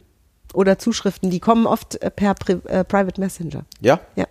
[0.54, 3.64] Oder Zuschriften, die kommen oft äh, per Pri äh, Private Messenger.
[3.80, 4.26] ja, Ja.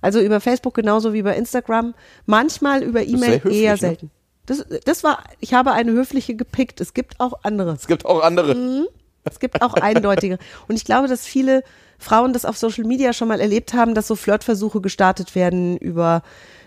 [0.00, 1.94] Also über Facebook genauso wie bei Instagram.
[2.24, 3.78] Manchmal über E-Mail eher ne?
[3.78, 4.10] selten.
[4.46, 6.80] Das, das war, ich habe eine höfliche gepickt.
[6.80, 7.72] Es gibt auch andere.
[7.72, 8.54] es gibt auch andere.
[8.54, 8.86] Mhm.
[9.24, 10.38] Es gibt auch eindeutige.
[10.68, 11.62] Und ich glaube, dass viele
[11.98, 16.22] Frauen das auf Social Media schon mal erlebt haben, dass so Flirtversuche gestartet werden über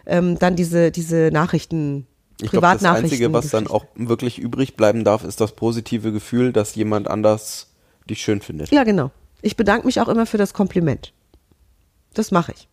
[0.05, 2.05] ähm, dann diese, diese Nachrichten,
[2.41, 2.83] Ich glaube, das.
[2.83, 7.67] Einzige, was dann auch wirklich übrig bleiben darf, ist das positive Gefühl, dass jemand anders
[8.09, 8.71] dich schön findet.
[8.71, 9.11] Ja, genau.
[9.41, 11.13] Ich bedanke mich auch immer für das Kompliment.
[12.13, 12.67] Das mache ich.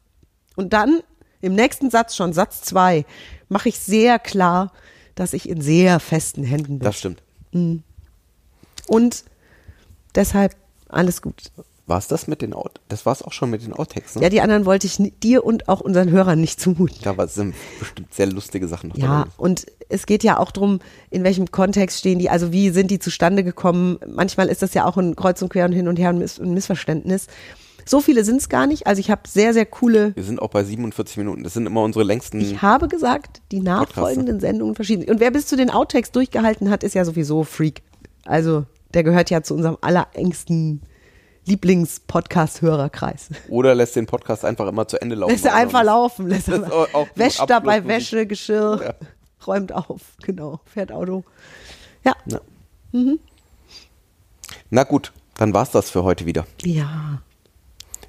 [0.57, 1.01] Und dann
[1.41, 3.05] im nächsten Satz, schon Satz zwei,
[3.49, 4.73] mache ich sehr klar,
[5.15, 6.85] dass ich in sehr festen Händen bin.
[6.87, 7.23] Das stimmt.
[8.87, 9.25] Und
[10.15, 10.57] deshalb
[10.89, 11.53] alles gut.
[11.89, 12.81] War es das mit den Out?
[12.89, 14.23] Das war es auch schon mit den Outtakes, ne?
[14.23, 16.99] Ja, die anderen wollte ich dir und auch unseren Hörern nicht zumuten.
[17.03, 19.31] Da sind bestimmt sehr lustige Sachen noch Ja, dabei.
[19.39, 20.81] und es geht ja auch drum,
[21.11, 23.99] in welchem Kontext stehen die, also wie sind die zustande gekommen.
[24.07, 26.39] Manchmal ist das ja auch ein Kreuz und Quer und hin und her ein Miss-
[26.39, 27.27] ein Missverständnis.
[27.87, 28.87] So viele sind es gar nicht.
[28.87, 31.43] Also ich habe sehr, sehr coole Wir sind auch bei 47 Minuten.
[31.43, 32.39] Das sind immer unsere längsten.
[32.39, 35.11] Ich habe gesagt, die nachfolgenden Sendungen verschieden.
[35.11, 37.81] Und wer bis zu den Outtakes durchgehalten hat, ist ja sowieso Freak.
[38.27, 40.83] Also der gehört ja zu unserem allerengsten
[41.49, 43.29] Lieblings-Podcast-Hörerkreis.
[43.49, 45.33] Oder lässt den Podcast einfach immer zu Ende laufen.
[45.33, 47.85] Lässt er einfach laufen, lässt er auch- auch wäscht dabei.
[47.87, 48.95] Wäsche, Geschirr, Ja.
[49.47, 51.25] räumt auf, genau, fährt Auto.
[52.05, 52.41] Ja, Ja.
[54.71, 56.47] Na gut, dann war's das für heute wieder.
[56.65, 57.23] ja.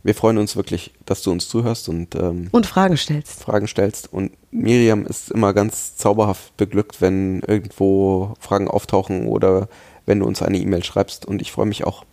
[0.01, 3.43] Wir freuen uns wirklich, dass du uns zuhörst und ähm, Und Fragen stellst.
[3.43, 4.11] Fragen stellst.
[4.13, 9.67] Und Miriam ist immer ganz zauberhaft beglückt, wenn irgendwo Fragen auftauchen oder
[10.05, 11.25] wenn du uns eine E-Mail schreibst.
[11.25, 12.05] Und ich freue mich auch.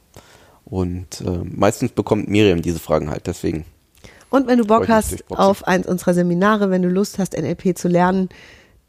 [0.67, 3.27] Und äh, meistens bekommt Miriam diese Fragen halt.
[3.27, 3.65] Deswegen
[4.31, 7.89] Und wenn du Bock hast auf eins unserer Seminare, wenn du Lust hast, NLP zu
[7.89, 8.29] lernen,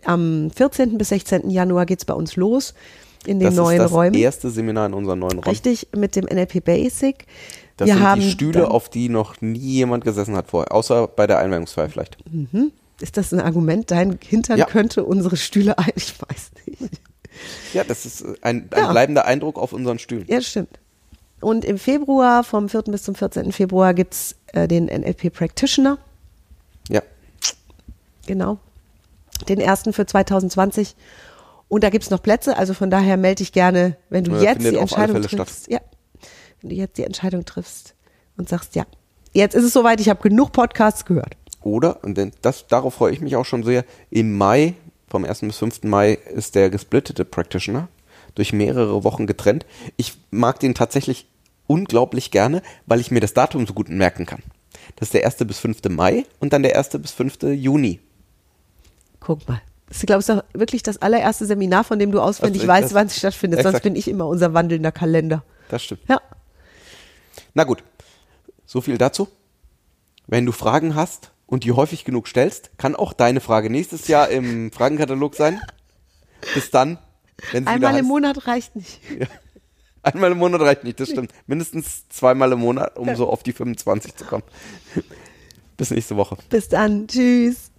[0.04, 0.98] am 14.
[0.98, 1.50] bis 16.
[1.50, 2.74] Januar geht's bei uns los
[3.26, 4.14] in den das neuen ist das Räumen.
[4.16, 5.44] erste Seminar in unseren neuen Räumen.
[5.50, 7.26] Richtig, mit dem NLP Basic.
[7.76, 10.72] Das Wir sind haben die Stühle, auf die noch nie jemand gesessen hat vorher.
[10.72, 12.18] Außer bei der Einweihungsfeier vielleicht.
[13.02, 13.92] Ist das ein Argument?
[13.92, 14.66] Dein Hintern Ja.
[14.66, 15.92] könnte unsere Stühle ein.
[15.96, 17.02] Ich weiß nicht.
[17.74, 18.92] Ja, das ist äh, ein, ein Ja.
[18.92, 20.26] bleibender Eindruck auf unseren Stühlen.
[20.28, 20.80] Ja, das stimmt.
[21.40, 22.84] Und im Februar, vom 4.
[22.84, 23.52] bis zum 14.
[23.52, 25.98] Februar, gibt's äh, den NLP Practitioner.
[26.90, 27.02] Ja.
[28.26, 28.58] Genau.
[29.48, 30.96] Den ersten für 2020.
[31.70, 34.62] Und da gibt's noch Plätze, also von daher melde dich gerne, wenn du Ja, jetzt
[34.66, 35.32] die Entscheidung statt.
[35.32, 35.70] triffst.
[35.70, 35.80] Ja.
[36.62, 37.94] Wenn du jetzt die Entscheidung triffst
[38.38, 38.86] und sagst, ja,
[39.34, 41.36] jetzt ist es soweit, ich habe genug Podcasts gehört.
[41.62, 44.74] Oder, und denn das, darauf freue ich mich auch schon sehr, im Mai,
[45.10, 45.42] vom 1.
[45.42, 45.84] bis 5.
[45.84, 47.90] Mai, ist der gesplittete Practitioner.
[48.38, 49.66] Durch mehrere Wochen getrennt.
[49.98, 51.28] Ich mag den tatsächlich
[51.66, 54.44] unglaublich gerne, weil ich mir das Datum so gut merken kann.
[54.96, 55.38] Das ist der 1.
[55.46, 55.80] bis 5.
[55.90, 56.90] Mai und dann der 1.
[57.00, 57.42] bis 5.
[57.54, 58.00] Juni.
[59.20, 59.62] Guck mal.
[59.88, 62.94] Das ist, glaube ich, auch wirklich das allererste Seminar, von dem du auswendig Das- weißt,
[62.94, 63.60] wann es stattfindet.
[63.62, 63.84] Sonst exakt.
[63.84, 65.44] bin ich immer unser wandelnder Kalender.
[65.70, 66.02] Das stimmt.
[66.08, 66.22] Ja.
[67.54, 67.84] Na gut,
[68.66, 69.28] so viel dazu.
[70.28, 74.30] Wenn du Fragen hast und die häufig genug stellst, kann auch deine Frage nächstes Jahr
[74.30, 75.60] im Fragenkatalog sein.
[76.54, 77.00] Bis dann.
[77.66, 79.00] Einmal im Monat reicht nicht.
[80.04, 81.34] Einmal im Monat reicht nicht, das stimmt.
[81.48, 84.44] Mindestens zweimal im Monat, um so auf die 25 zu kommen.
[85.76, 86.38] Bis nächste Woche.
[86.50, 87.08] Bis dann.
[87.08, 87.72] Tschüss.